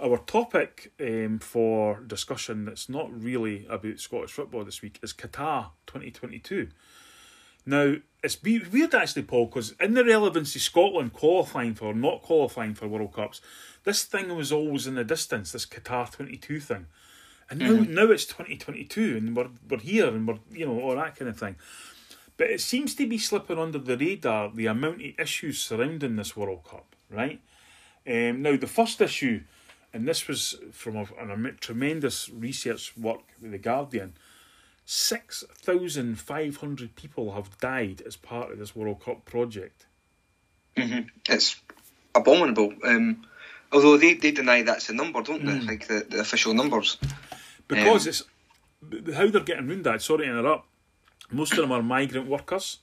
[0.00, 5.70] our topic um, for discussion that's not really about Scottish football this week is Qatar
[5.86, 6.68] 2022.
[7.66, 11.94] Now, it's be- weird actually, Paul, because in the relevance of Scotland qualifying for or
[11.94, 13.40] not qualifying for World Cups,
[13.84, 16.86] this thing was always in the distance, this Qatar 22 thing.
[17.50, 21.16] And now, now it's 2022 and we're, we're here and we're, you know, all that
[21.16, 21.56] kind of thing.
[22.36, 26.36] But it seems to be slipping under the radar the amount of issues surrounding this
[26.36, 27.40] World Cup, right?
[28.06, 29.42] Um, now, the first issue,
[29.92, 34.14] and this was from a, a tremendous research work with The Guardian,
[34.86, 39.86] 6,500 people have died as part of this World Cup project.
[40.76, 41.56] It's
[42.14, 42.72] abominable.
[42.84, 43.24] Um,
[43.72, 45.60] although they, they deny that's the number, don't they?
[45.60, 46.98] Like the, the official numbers.
[47.68, 48.22] Because Um, it's
[49.16, 50.66] how they're getting round that, sorry to interrupt,
[51.30, 52.80] most of them are migrant workers,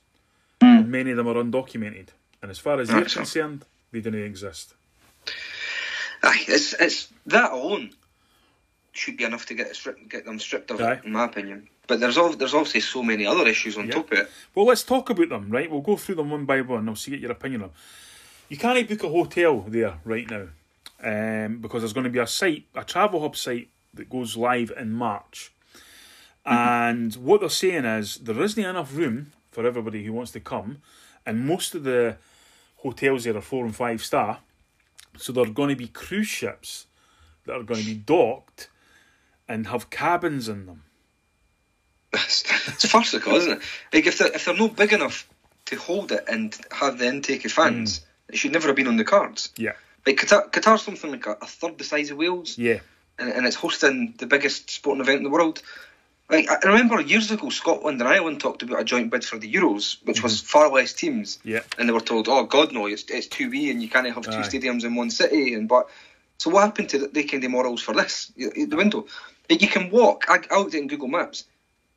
[0.60, 2.08] and many of them are undocumented.
[2.40, 4.74] And as far as they're concerned, they don't exist.
[6.24, 7.92] Aye, it's it's that alone
[8.92, 10.94] should be enough to get it stripped, get them stripped of Aye.
[10.94, 11.68] it, in my opinion.
[11.86, 13.94] But there's al- there's obviously so many other issues on Yeah.
[13.94, 14.30] top of it.
[14.54, 15.70] Well, let's talk about them, right?
[15.70, 16.80] We'll go through them one by one.
[16.80, 17.76] And I'll see get your opinion on them.
[18.48, 20.48] You can't book a hotel there right now
[21.02, 24.72] um, because there's going to be a site, a travel hub site that goes live
[24.78, 25.52] in March.
[26.44, 30.82] And what they're saying is there isn't enough room for everybody who wants to come,
[31.24, 32.16] and most of the
[32.78, 34.40] hotels there are four and five star.
[35.16, 36.86] So there are going to be cruise ships
[37.44, 38.70] that are going to be docked
[39.48, 40.82] and have cabins in them.
[42.14, 43.62] It's, farcical, isn't it?
[43.92, 45.26] Like if they're if they're not big enough
[45.66, 48.34] to hold it and have the intake of fans, Hmm.
[48.34, 49.50] it should never have been on the cards.
[49.56, 49.72] Yeah,
[50.06, 52.80] Like Qatar, Qatar's something like a, a third the size of Wales, yeah,
[53.18, 55.62] and, and it's hosting the biggest sporting event in the world.
[56.30, 59.52] Like I remember years ago, Scotland and Ireland talked about a joint bid for the
[59.52, 61.60] Euros, which was far less teams, yeah.
[61.78, 64.24] and they were told, "Oh God, no, it's it's two wee, and you can't have
[64.24, 64.48] two Aye.
[64.48, 65.88] stadiums in one city." And but
[66.38, 68.32] so what happened to the, the kind of morals for this?
[68.36, 69.06] The window,
[69.48, 70.24] like you can walk.
[70.28, 71.44] I, I looked at it in Google Maps.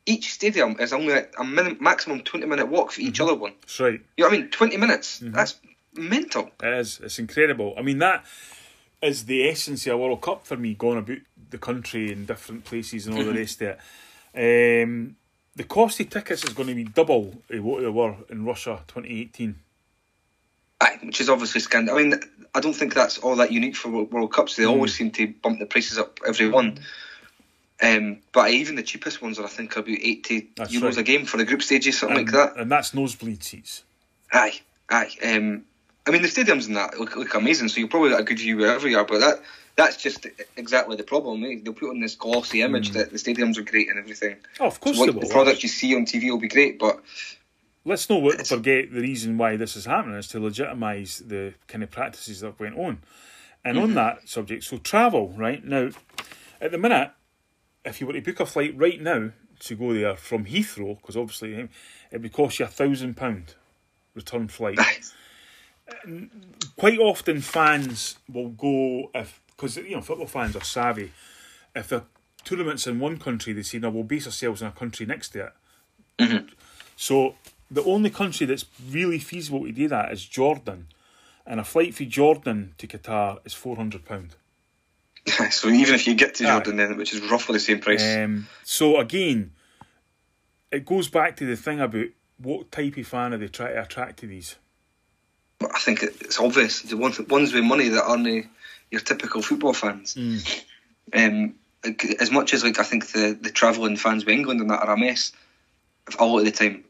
[0.06, 3.08] Each stadium is only a, a minim, maximum twenty minute walk for Mm-hmm.
[3.08, 3.54] each other one.
[3.60, 4.00] That's right.
[4.16, 4.50] You know what I mean?
[4.50, 5.20] Twenty minutes.
[5.22, 5.56] That's
[5.94, 6.50] mental.
[6.62, 7.00] It is.
[7.02, 7.74] It's incredible.
[7.76, 8.24] I mean, that
[9.02, 11.18] is the essence of a World Cup for me, going about
[11.50, 13.76] the country in different places and all the rest of
[14.34, 14.82] it.
[14.84, 15.16] Um,
[15.56, 19.56] the cost of tickets is going to be double what they were in Russia 2018.
[20.80, 21.96] Aye, which is obviously scandal.
[21.96, 22.20] I mean,
[22.54, 24.56] I don't think that's all that unique for World World Cups.
[24.56, 24.70] They Mm.
[24.70, 26.78] always seem to bump the prices up every one.
[27.82, 30.98] Um, but even the cheapest ones are, I think, about eighty That's euros right.
[30.98, 32.60] a game for the group stages, something And, like that.
[32.60, 33.84] and that's nosebleed seats.
[34.32, 35.10] Aye, aye.
[35.22, 35.64] Um,
[36.06, 38.38] I mean, the stadiums and that look, look amazing, so you'll probably get a good
[38.38, 39.04] view wherever you are.
[39.04, 39.42] But that
[39.76, 40.26] that's just
[40.56, 41.44] exactly the problem.
[41.44, 41.56] Eh?
[41.62, 44.36] They'll put on this glossy image that the stadiums are great and everything.
[44.58, 45.28] Oh, of course So they what, will.
[45.28, 47.02] the product you see on TV will be great, but
[47.84, 51.90] Let's not forget the reason why this is happening is to legitimise the kind of
[51.92, 53.00] practices that went on.
[53.64, 55.64] And on that subject, so travel, right?
[55.64, 55.90] Now,
[56.60, 57.10] at the minute,
[57.86, 59.30] if you were to book a flight right now
[59.60, 61.66] to go there from Heathrow, because obviously eh,
[62.10, 63.54] it would cost you a thousand pound
[64.14, 64.78] return flight.
[66.76, 71.12] Quite often, fans will go if because you know football fans are savvy.
[71.74, 72.02] If the
[72.44, 75.52] tournament's in one country, they say, "No, we'll base ourselves in a country next to
[76.18, 76.46] it."
[76.96, 77.36] So
[77.70, 80.88] the only country that's really feasible to do that is Jordan,
[81.46, 84.34] and a flight from Jordan to Qatar is four hundred pound.
[85.50, 86.44] so even if you get to.
[86.44, 88.16] Jordan, then which is roughly the same price.
[88.16, 89.52] Um, so again,
[90.70, 92.06] it goes back to the thing about
[92.38, 94.56] what type of fan are they trying to attract to these.
[95.58, 98.46] But I think it's obvious the ones, ones with money that aren't
[98.90, 100.14] your typical football fans.
[100.14, 100.62] Mm.
[101.14, 101.54] Um,
[102.20, 104.94] as much as like I think the the travelling fans with England and that are
[104.94, 105.32] a mess
[106.18, 106.84] a lot of the time.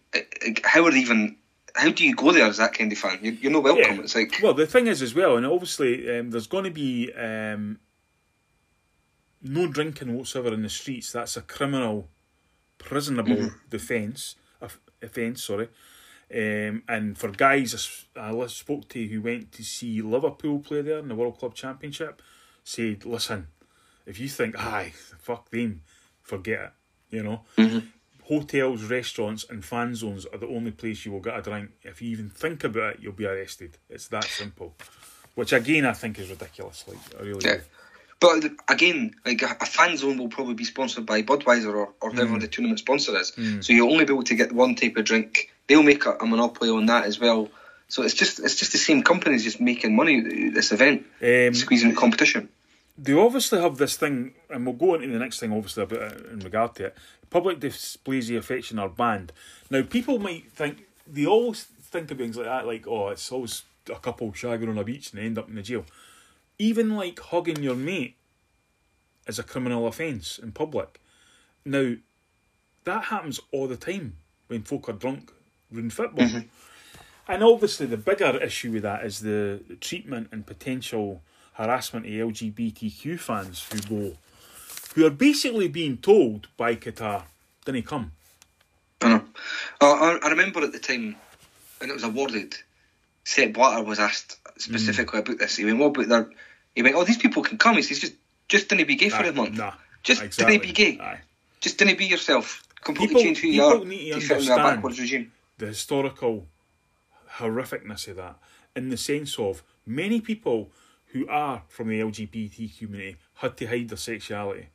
[0.65, 1.37] How are they even?
[1.75, 3.19] How do you go there as that kind of fan?
[3.21, 3.97] You're, you're not welcome.
[3.97, 4.03] Yeah.
[4.03, 7.13] It's like Well, the thing is as well, and obviously um, there's going to be
[7.13, 7.79] um,
[9.49, 11.13] no drinking whatsoever in the streets.
[11.13, 12.09] That's a criminal,
[12.79, 14.37] prisonable defence.
[14.63, 15.69] Off- Offence, sorry.
[16.35, 20.99] Um, and for guys I, li- spoke to who went to see Liverpool play there
[20.99, 22.21] in the World Club Championship,
[22.65, 23.47] said, "Listen,
[24.07, 25.83] if you think, aye, fuck them,
[26.23, 26.71] forget it.
[27.17, 27.83] You know,
[28.25, 31.71] hotels, restaurants, and fan zones are the only place you will get a drink.
[31.83, 33.79] If you even think about it, you'll be arrested.
[33.89, 34.75] It's that simple.
[35.37, 36.85] Which again, I think is ridiculous.
[36.89, 37.57] Like, I really Yeah.
[37.59, 37.63] do.
[38.19, 42.11] But again, like a, a fan zone will probably be sponsored by Budweiser or, or
[42.11, 42.15] Mm.
[42.15, 43.33] whoever the tournament sponsor is.
[43.61, 45.51] So you'll only be able to get one type of drink.
[45.67, 47.49] They'll make a, a monopoly on that as well.
[47.89, 50.19] So it's just it's just the same companies just making money
[50.49, 52.49] at this event, Um, squeezing the competition.
[52.99, 56.41] they obviously have this thing, and we'll go into the next thing, obviously, about in
[56.41, 56.97] regard to it.
[57.31, 59.33] Public displays of affection are banned.
[59.71, 63.63] Now, people might think, they always think of things like that, like, oh, it's always
[63.91, 65.85] a couple shagging on a beach and they end up in the jail.
[66.59, 68.17] Even like hugging your mate
[69.27, 71.01] is a criminal offence in public.
[71.65, 71.95] Now,
[72.85, 74.17] that happens all the time
[74.47, 75.33] when folk are drunk
[75.73, 76.27] in football.
[76.27, 76.49] Mm-hmm.
[77.29, 81.23] And obviously, the bigger issue with that is the, treatment and potential
[81.55, 84.17] harassment of LGBTQ fans who go,
[84.95, 87.25] who are basically being told by Qatar,
[87.65, 88.13] didn't come.
[89.03, 89.25] I know.
[89.81, 91.17] I, I remember at the time
[91.79, 92.57] when it was awarded,
[93.27, 95.23] Sepp Blatter was asked specifically mm.
[95.25, 95.57] about this.
[95.57, 96.31] He went, "What about their?"
[96.77, 98.15] He went, "Oh, these people can come." He says, "Just,
[98.49, 99.57] just didn't be gay for Aye, a month.
[99.57, 99.73] nah,
[100.05, 100.59] just exactly.
[100.59, 100.99] didn't be gay.
[101.01, 101.21] Aye.
[101.61, 102.63] Just didn't be yourself.
[102.85, 105.67] Completely People- change who you are need to to fit in a backwards regime." the
[105.67, 106.47] historical
[107.39, 108.37] horrificness of that
[108.77, 110.71] in the sense of many people
[111.07, 114.69] who are from the LGBT community had to hide their sexuality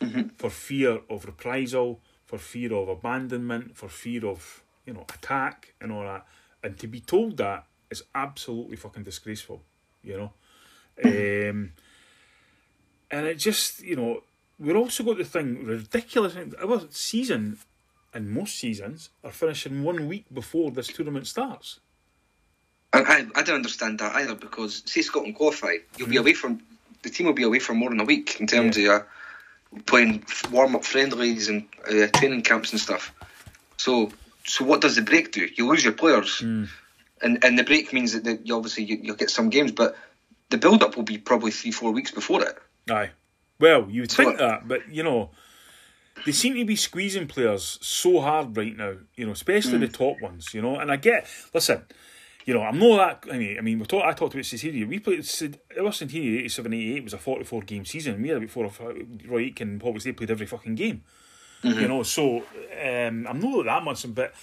[0.00, 0.28] mm-hmm.
[0.36, 5.92] for fear of reprisal, for fear of abandonment, for fear of you know attack and
[5.92, 6.26] all that.
[6.64, 9.58] And to be told that is absolutely fucking disgraceful,
[10.02, 10.32] you know.
[11.04, 11.72] Um,
[13.10, 14.22] and it just you know
[14.58, 16.34] we're also got the thing ridiculous.
[16.62, 17.58] Our season
[18.14, 21.80] and most seasons are finishing one week before this tournament starts.
[22.92, 26.16] And I, I don't understand that either because say Scotland qualify, you'll Mm.
[26.16, 26.60] be away from
[27.02, 29.00] the team will be away for more than a week in terms of uh,
[29.86, 33.12] playing warm up friendlies and uh, training camps and stuff.
[33.78, 34.12] So,
[34.44, 35.48] so what does the break do?
[35.56, 36.68] You lose your players, Mm.
[37.22, 39.96] And and the break means that, that you obviously you, you'll get some games, but
[40.50, 42.56] the build up will be probably three four weeks before it.
[42.90, 43.10] Aye.
[43.58, 45.30] Well, you would So think that, but you know,
[46.26, 48.94] they seem to be squeezing players so hard right now.
[49.14, 50.52] You know, especially the top ones.
[50.52, 51.26] You know, and I get.
[51.54, 51.84] Listen,
[52.44, 53.32] you know, I'm not that.
[53.32, 54.06] I mean, I mean, we talked.
[54.06, 54.86] I talked about Cecilia.
[54.86, 55.26] We played.
[55.76, 58.20] Ever Centennial 87 88 was a 44 game season.
[58.20, 59.06] We had about four or five.
[59.26, 61.04] Roy Aitken and Paul they played every fucking game.
[61.62, 64.34] You know, so um, I'm not that much, but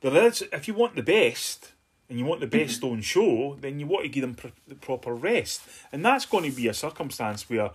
[0.00, 0.42] there is.
[0.52, 1.70] If you want the best.
[2.10, 4.74] And you want the best on show, then you want to give them pr- the
[4.74, 7.70] proper rest, and that's going to be a circumstance where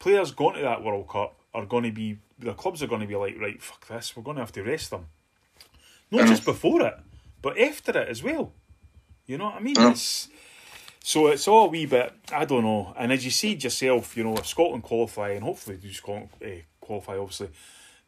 [0.00, 3.06] players going to that World Cup are going to be the clubs are going to
[3.06, 5.06] be like, right, fuck this, we're going to have to rest them.
[6.10, 6.98] Not just before it,
[7.40, 8.52] but after it as well.
[9.26, 9.76] You know what I mean?
[9.78, 10.28] It's,
[11.02, 12.94] so it's all a wee bit, I don't know.
[12.98, 16.48] And as you see yourself, you know, if Scotland qualify, and hopefully do Scotland uh,
[16.80, 17.50] qualify, obviously,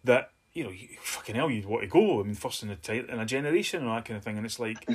[0.05, 2.21] that, you know, you, fucking hell, you'd want to go.
[2.21, 4.37] I mean, first in a, ti- in a generation and that kind of thing.
[4.37, 4.89] And it's like,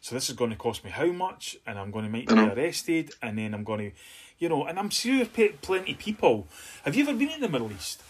[0.00, 1.56] so this is going to cost me how much?
[1.66, 3.96] And I'm going to make me arrested, and then I'm going to,
[4.38, 6.46] you know, and I'm sure plenty of people.
[6.84, 8.02] Have you ever been in the Middle East?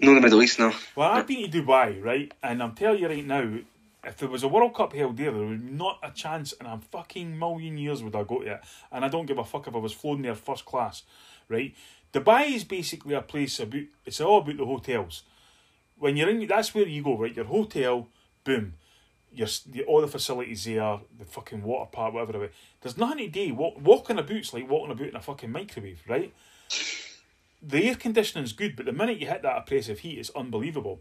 [0.00, 0.72] No, the Middle East now.
[0.96, 2.32] Well, I've been to Dubai, right?
[2.42, 3.58] And I'm telling you right now,
[4.04, 6.80] if there was a World Cup held there, there would not a chance in a
[6.90, 8.60] fucking million years would I go to it.
[8.90, 11.04] And I don't give a fuck if I was flown there first class,
[11.48, 11.74] right?
[12.12, 15.22] Dubai is basically a place about, it's all about the hotels.
[15.98, 17.34] When you're in, that's where you go, right?
[17.34, 18.08] Your hotel,
[18.42, 18.74] boom.
[19.34, 19.48] Your,
[19.86, 22.50] all the facilities there, the fucking water park, whatever.
[22.80, 23.54] There's nothing to do.
[23.54, 26.34] Walk, walking boot's like walking a boot in a fucking microwave, right?
[27.62, 31.00] the air conditioning's good, but the minute you hit that oppressive heat, it's unbelievable.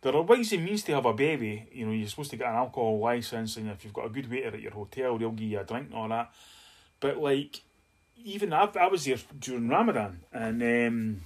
[0.00, 1.68] There are ways and means to have a baby.
[1.72, 4.30] You know, you're supposed to get an alcohol license, and if you've got a good
[4.30, 6.32] waiter at your hotel, they'll give you a drink and all that.
[7.00, 7.62] But like,
[8.24, 11.20] even I, I was there during Ramadan, and um,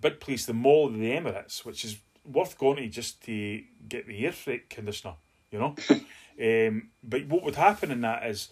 [0.00, 4.06] big place, the Mall of the Emirates, which is worth going to just to get
[4.06, 5.14] the air freight conditioner.
[5.54, 5.74] You know.
[6.68, 8.48] um, but what would happen in that is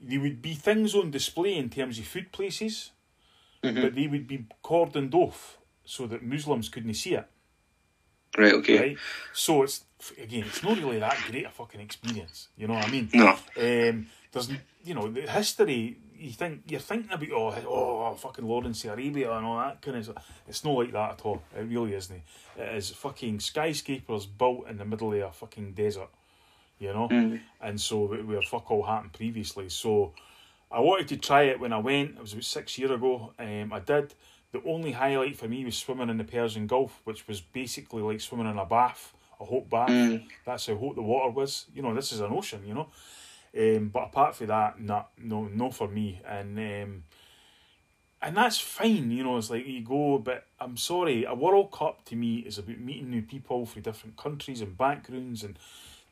[0.00, 2.90] there would be things on display in terms of food places,
[3.62, 7.26] but they would be cordoned off so that Muslims couldn't see it.
[8.36, 8.54] Right.
[8.54, 8.78] Okay.
[8.78, 8.98] Right?
[9.32, 9.84] So it's
[10.20, 12.48] again, it's not really that great a fucking experience.
[12.56, 13.10] You know what I mean?
[13.12, 13.30] No.
[13.56, 14.50] Um, there's,
[14.84, 15.98] you know, the history.
[16.16, 20.04] You think you're thinking about oh, oh, fucking Lawrence Arabia and all that kind of
[20.04, 20.30] stuff.
[20.46, 21.42] It's not like that at all.
[21.56, 22.22] It really isn't.
[22.56, 26.10] It is fucking skyscrapers built in the middle of a fucking desert.
[26.80, 27.08] You know,
[27.60, 29.68] and so we where fuck all happened previously.
[29.68, 30.14] So
[30.72, 32.16] I wanted to try it when I went.
[32.16, 33.32] It was about six years ago.
[33.38, 34.14] Um, I did.
[34.52, 38.20] The only highlight for me was swimming in the Persian Gulf, which was basically like
[38.20, 39.90] swimming in a bath, a hot bath.
[40.46, 41.66] That's how hot the water was.
[41.74, 42.62] You know, this is an ocean.
[42.66, 42.88] You know,
[43.56, 46.20] um, but apart from that, no, no, no for me.
[46.26, 47.04] And um,
[48.22, 49.10] and that's fine.
[49.10, 51.24] You know, it's like you go, but I'm sorry.
[51.24, 55.42] A World Cup to me is about meeting new people from different countries and backgrounds
[55.42, 55.58] and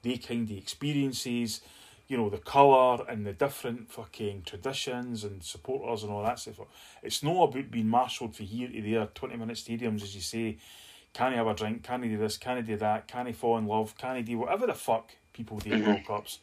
[0.02, 1.60] they kind of experiences.
[2.06, 6.60] You know, the colour and the different fucking traditions and supporters and all that stuff.
[7.02, 10.56] It's not about being marshalled from here to there, 20 minute stadiums, as you say.
[11.12, 11.82] Can I have a drink?
[11.82, 12.38] Can I do this?
[12.38, 13.08] Can I do that?
[13.08, 13.96] Can I fall in love?
[13.98, 16.06] Can I do whatever the fuck people do at World mm-hmm.
[16.06, 16.38] Cups?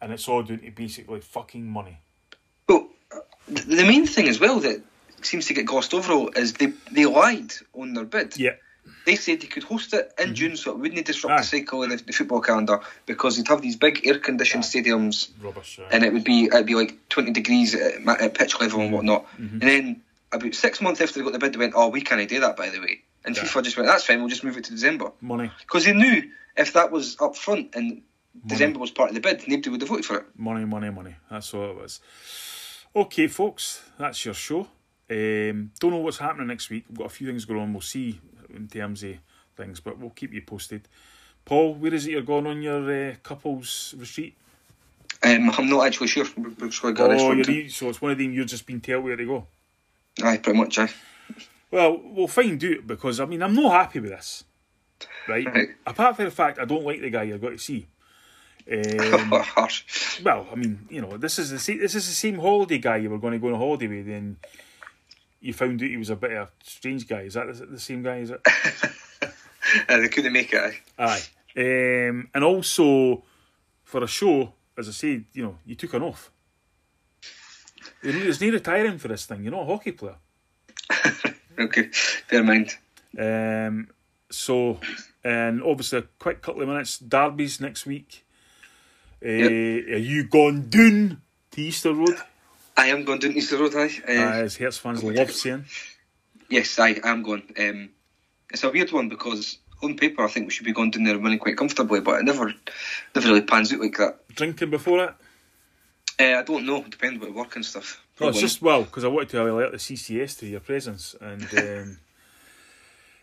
[0.00, 2.00] And it's all down to basically fucking money.
[2.68, 2.88] Well,
[3.46, 4.82] the main thing as well that
[5.22, 8.38] seems to get glossed over is they they lied on their bid.
[8.38, 8.56] Yeah.
[9.06, 11.38] They said they could host it in June, so it wouldn't disrupt Aye.
[11.40, 15.30] the cycle of the, the football calendar because they'd have these big air conditioned stadiums,
[15.42, 15.78] Rubbish.
[15.78, 18.84] Uh, and it would be it'd be like twenty degrees at, at pitch level Mm-hmm.
[18.86, 19.26] and whatnot.
[19.38, 20.02] And then
[20.32, 22.56] about six months after they got the bid, they went, "Oh, we can't do that,
[22.56, 23.42] by the way." And Yeah.
[23.44, 24.20] FIFA just went, "That's fine.
[24.20, 25.50] We'll just move it to December." money.
[25.60, 28.02] Because they knew if that was up front and
[28.46, 30.26] December was part of the bid, nobody would have voted for it.
[30.36, 31.14] Money, money, money.
[31.30, 32.00] That's all it was.
[32.94, 34.68] Okay, folks, that's your show.
[35.10, 36.84] Um, don't know what's happening next week.
[36.88, 37.72] We've got a few things going on.
[37.72, 38.20] We'll see
[38.54, 39.16] in terms of
[39.56, 40.88] things, but we'll keep you posted.
[41.44, 44.36] Paul, where is it you're going on your uh, couples retreat?
[45.22, 46.24] Um, I'm not actually sure.
[46.24, 46.32] To
[47.18, 49.46] Oh, you're, so it's one of them you're just been told where to go.
[50.22, 50.78] Aye, pretty much.
[50.78, 50.90] Aye.
[51.70, 54.44] Well, we'll find out because I mean I'm not happy with this.
[55.26, 55.46] Right?
[55.46, 55.68] Right.
[55.86, 57.88] Apart from the fact I don't like the guy you're going to see.
[58.70, 59.30] Um,
[60.22, 62.98] well, I mean, you know, this is the same, this is the same holiday guy
[62.98, 64.36] you were going to go on a holiday with, and
[65.40, 67.22] you found out he was a bit of a strange guy.
[67.22, 68.18] Is that the, same guy?
[68.18, 68.40] Is it?
[69.86, 70.58] Uh, they couldn't make it.
[70.98, 71.20] Aye.
[71.54, 72.08] Aye.
[72.08, 73.22] Um, and also
[73.84, 76.30] for a show, as I said, you know, you took an off.
[78.02, 79.42] There's no retiring for this thing.
[79.42, 80.16] You're not a hockey player.
[81.58, 81.90] Okay,
[82.30, 82.76] in mind.
[83.18, 83.88] Um,
[84.30, 84.78] so,
[85.24, 86.98] and obviously, a quick couple of minutes.
[86.98, 88.24] Derby's next week.
[89.20, 91.20] Uh, Are you gone down
[91.50, 92.16] to Easter Road?
[92.78, 93.90] I am going down to Easter Road, aye.
[94.06, 95.64] Uh, as Hearts fans love saying.
[96.48, 97.42] Yes, I am going.
[97.58, 97.90] Um,
[98.50, 101.14] it's a weird one because on paper I think we should be going down there
[101.14, 102.54] and winning quite comfortably, but it never,
[103.16, 104.28] never really pans out like that.
[104.28, 105.14] Drinking before it?
[106.20, 106.84] Uh, I don't know.
[106.84, 108.00] Depends about work and stuff.
[108.20, 111.42] No, it's just well because I wanted to alert the CCS to your presence, and
[111.58, 111.98] um,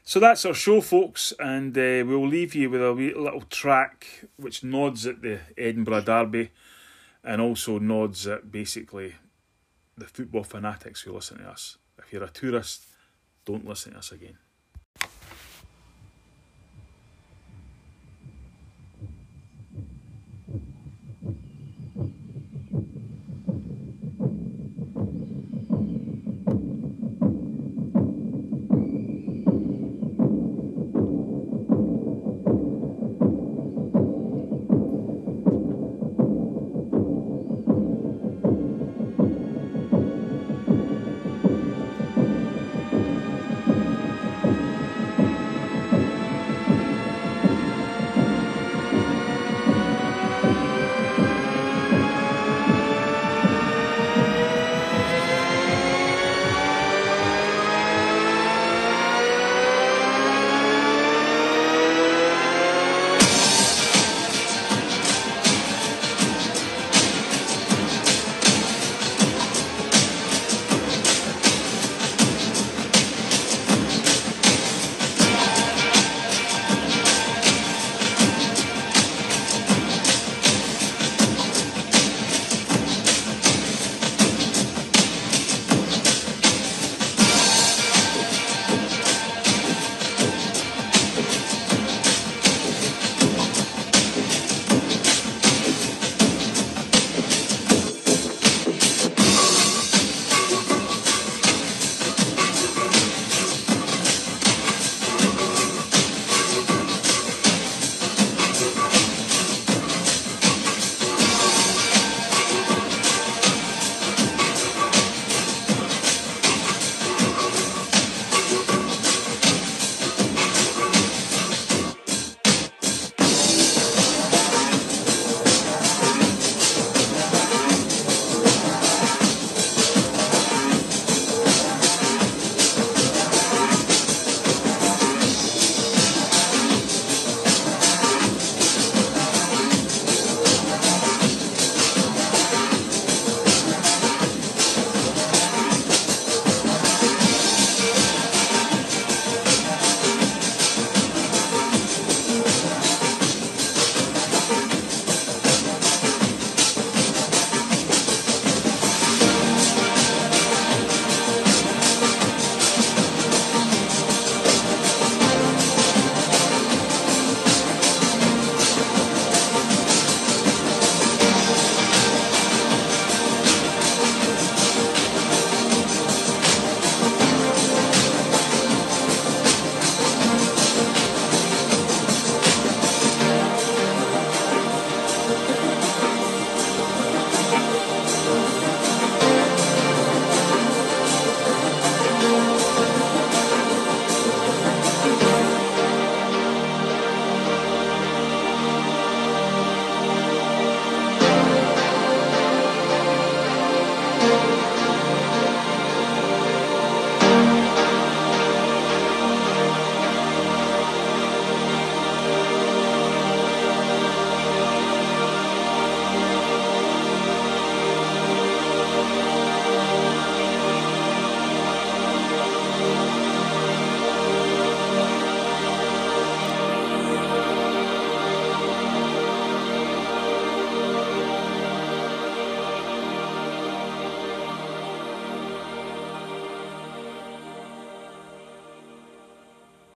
[0.04, 1.34] so that's our show, folks.
[1.40, 6.02] And uh, we'll leave you with a wee little track which nods at the Edinburgh
[6.02, 6.52] Derby,
[7.24, 9.16] and also nods at basically
[9.98, 11.78] the football fanatics who listen to us.
[11.98, 12.84] If you're a tourist,
[13.46, 14.38] don't listen to us again.